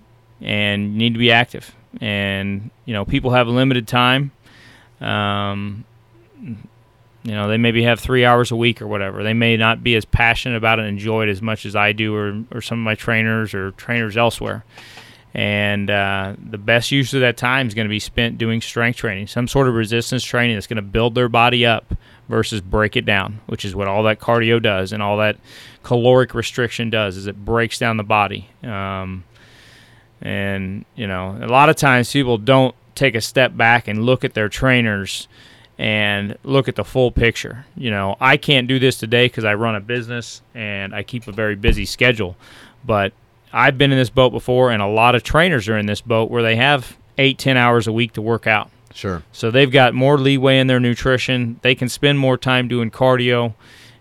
and 0.40 0.92
you 0.94 0.98
need 0.98 1.12
to 1.12 1.18
be 1.18 1.30
active. 1.30 1.74
And 2.00 2.70
you 2.86 2.94
know, 2.94 3.04
people 3.04 3.32
have 3.32 3.46
a 3.46 3.50
limited 3.50 3.86
time. 3.86 4.32
Um, 5.00 5.84
you 7.24 7.32
know, 7.32 7.48
they 7.48 7.56
maybe 7.56 7.84
have 7.84 8.00
three 8.00 8.24
hours 8.24 8.50
a 8.50 8.56
week 8.56 8.82
or 8.82 8.86
whatever. 8.86 9.22
They 9.22 9.34
may 9.34 9.56
not 9.56 9.82
be 9.82 9.94
as 9.94 10.04
passionate 10.04 10.56
about 10.56 10.78
it 10.78 10.82
and 10.82 10.90
enjoy 10.90 11.24
it 11.24 11.28
as 11.28 11.40
much 11.40 11.64
as 11.64 11.76
I 11.76 11.92
do, 11.92 12.14
or 12.14 12.44
or 12.50 12.60
some 12.60 12.80
of 12.80 12.84
my 12.84 12.94
trainers 12.94 13.54
or 13.54 13.70
trainers 13.72 14.16
elsewhere. 14.16 14.64
And 15.34 15.88
uh, 15.88 16.34
the 16.38 16.58
best 16.58 16.90
use 16.90 17.14
of 17.14 17.22
that 17.22 17.38
time 17.38 17.66
is 17.66 17.74
going 17.74 17.86
to 17.86 17.90
be 17.90 18.00
spent 18.00 18.36
doing 18.36 18.60
strength 18.60 18.96
training, 18.96 19.28
some 19.28 19.48
sort 19.48 19.66
of 19.66 19.74
resistance 19.74 20.22
training 20.22 20.56
that's 20.56 20.66
going 20.66 20.76
to 20.76 20.82
build 20.82 21.14
their 21.14 21.28
body 21.28 21.64
up 21.64 21.94
versus 22.28 22.60
break 22.60 22.96
it 22.96 23.06
down, 23.06 23.40
which 23.46 23.64
is 23.64 23.74
what 23.74 23.88
all 23.88 24.02
that 24.02 24.20
cardio 24.20 24.60
does 24.60 24.92
and 24.92 25.02
all 25.02 25.16
that 25.18 25.38
caloric 25.82 26.34
restriction 26.34 26.90
does. 26.90 27.16
Is 27.16 27.26
it 27.26 27.44
breaks 27.44 27.78
down 27.78 27.96
the 27.96 28.02
body. 28.02 28.50
Um, 28.62 29.24
and 30.20 30.84
you 30.96 31.06
know, 31.06 31.38
a 31.40 31.46
lot 31.46 31.70
of 31.70 31.76
times 31.76 32.12
people 32.12 32.36
don't 32.36 32.74
take 32.94 33.14
a 33.14 33.20
step 33.20 33.56
back 33.56 33.88
and 33.88 34.04
look 34.04 34.24
at 34.24 34.34
their 34.34 34.48
trainers 34.48 35.28
and 35.82 36.38
look 36.44 36.68
at 36.68 36.76
the 36.76 36.84
full 36.84 37.10
picture. 37.10 37.66
You 37.76 37.90
know, 37.90 38.16
I 38.20 38.36
can't 38.36 38.68
do 38.68 38.78
this 38.78 38.98
today 38.98 39.26
because 39.26 39.44
I 39.44 39.54
run 39.54 39.74
a 39.74 39.80
business 39.80 40.40
and 40.54 40.94
I 40.94 41.02
keep 41.02 41.26
a 41.26 41.32
very 41.32 41.56
busy 41.56 41.86
schedule. 41.86 42.36
But 42.84 43.12
I've 43.52 43.76
been 43.78 43.90
in 43.90 43.98
this 43.98 44.08
boat 44.08 44.30
before, 44.30 44.70
and 44.70 44.80
a 44.80 44.86
lot 44.86 45.16
of 45.16 45.24
trainers 45.24 45.68
are 45.68 45.76
in 45.76 45.86
this 45.86 46.00
boat 46.00 46.30
where 46.30 46.42
they 46.42 46.54
have 46.54 46.96
eight, 47.18 47.36
ten 47.36 47.56
hours 47.56 47.88
a 47.88 47.92
week 47.92 48.12
to 48.12 48.22
work 48.22 48.46
out. 48.46 48.70
Sure. 48.94 49.24
So 49.32 49.50
they've 49.50 49.70
got 49.70 49.92
more 49.92 50.18
leeway 50.18 50.60
in 50.60 50.68
their 50.68 50.78
nutrition. 50.78 51.58
They 51.62 51.74
can 51.74 51.88
spend 51.88 52.16
more 52.16 52.38
time 52.38 52.68
doing 52.68 52.92
cardio 52.92 53.54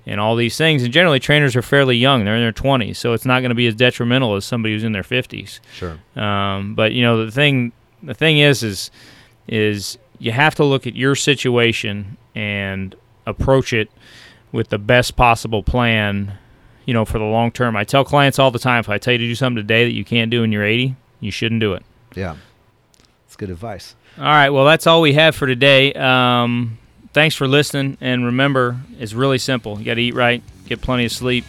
and 0.06 0.20
all 0.20 0.36
these 0.36 0.58
things. 0.58 0.84
And 0.84 0.94
generally, 0.94 1.20
trainers 1.20 1.56
are 1.56 1.63
fairly 1.63 1.98
young; 1.98 2.26
they're 2.26 2.36
in 2.36 2.44
their 2.44 2.54
20s, 2.54 2.98
so 2.98 3.13
it's 3.13 3.26
not 3.26 3.39
going 3.39 3.50
to 3.50 3.56
be 3.56 3.65
as 3.65 3.74
detrimental 3.74 4.36
as 4.36 4.46
somebody 4.46 4.76
who's 4.76 4.84
in 4.84 4.91
their 4.91 5.02
50s. 5.02 5.60
Sure. 5.74 5.98
Um, 6.15 6.76
but 6.76 6.91
you 6.91 7.02
know, 7.02 7.26
the 7.26 7.32
thing, 7.32 7.72
the 8.04 8.13
thing 8.13 8.38
is, 8.38 8.62
is, 8.62 8.91
is 9.48 9.98
you 10.21 10.31
have 10.31 10.53
to 10.55 10.63
look 10.63 10.86
at 10.86 10.95
your 10.95 11.15
situation 11.15 12.15
and 12.36 12.95
approach 13.25 13.73
it 13.73 13.89
with 14.51 14.69
the 14.69 14.77
best 14.77 15.15
possible 15.15 15.63
plan. 15.63 16.38
You 16.86 16.95
know, 16.95 17.05
for 17.05 17.19
the 17.19 17.25
long 17.25 17.51
term. 17.51 17.77
I 17.77 17.84
tell 17.84 18.03
clients 18.03 18.39
all 18.39 18.51
the 18.51 18.60
time: 18.60 18.79
if 18.79 18.89
I 18.89 18.97
tell 18.97 19.12
you 19.13 19.19
to 19.19 19.25
do 19.25 19.36
something 19.36 19.57
today 19.57 19.86
that 19.86 19.93
you 19.93 20.03
can't 20.03 20.31
do 20.31 20.41
when 20.41 20.51
you're 20.51 20.65
80, 20.65 20.95
you 21.19 21.31
shouldn't 21.31 21.62
do 21.62 21.73
it. 21.73 21.84
Yeah. 22.15 22.36
It's 23.27 23.36
good 23.36 23.49
advice. 23.51 23.95
All 24.17 24.25
right. 24.25 24.49
Well, 24.49 24.65
that's 24.65 24.88
all 24.88 24.99
we 24.99 25.13
have 25.13 25.36
for 25.36 25.47
today. 25.47 25.93
Um, 25.93 26.79
thanks 27.13 27.36
for 27.36 27.47
listening. 27.47 27.97
And 28.01 28.25
remember, 28.25 28.77
it's 28.99 29.13
really 29.13 29.38
simple. 29.38 29.79
You 29.79 29.86
got 29.86 29.93
to 29.93 30.01
eat 30.01 30.15
right, 30.15 30.43
get 30.65 30.81
plenty 30.81 31.05
of 31.05 31.12
sleep, 31.12 31.45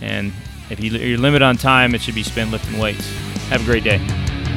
and 0.00 0.32
if 0.68 0.78
you, 0.78 0.92
your 0.92 1.18
limit 1.18 1.42
on 1.42 1.56
time, 1.56 1.94
it 1.94 2.02
should 2.02 2.14
be 2.14 2.22
spent 2.22 2.50
lifting 2.50 2.78
weights. 2.78 3.10
Have 3.48 3.62
a 3.62 3.64
great 3.64 3.82
day. 3.82 3.98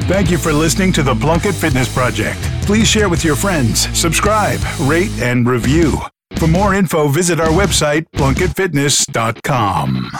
Thank 0.02 0.30
you 0.30 0.38
for 0.38 0.52
listening 0.52 0.92
to 0.92 1.02
the 1.02 1.14
Plunkett 1.14 1.54
Fitness 1.54 1.92
Project. 1.92 2.40
Please 2.66 2.86
share 2.86 3.08
with 3.08 3.24
your 3.24 3.36
friends, 3.36 3.88
subscribe, 3.98 4.60
rate, 4.80 5.10
and 5.20 5.48
review. 5.48 5.98
For 6.36 6.46
more 6.46 6.74
info, 6.74 7.08
visit 7.08 7.40
our 7.40 7.48
website, 7.48 8.04
plunkettfitness.com. 8.14 10.10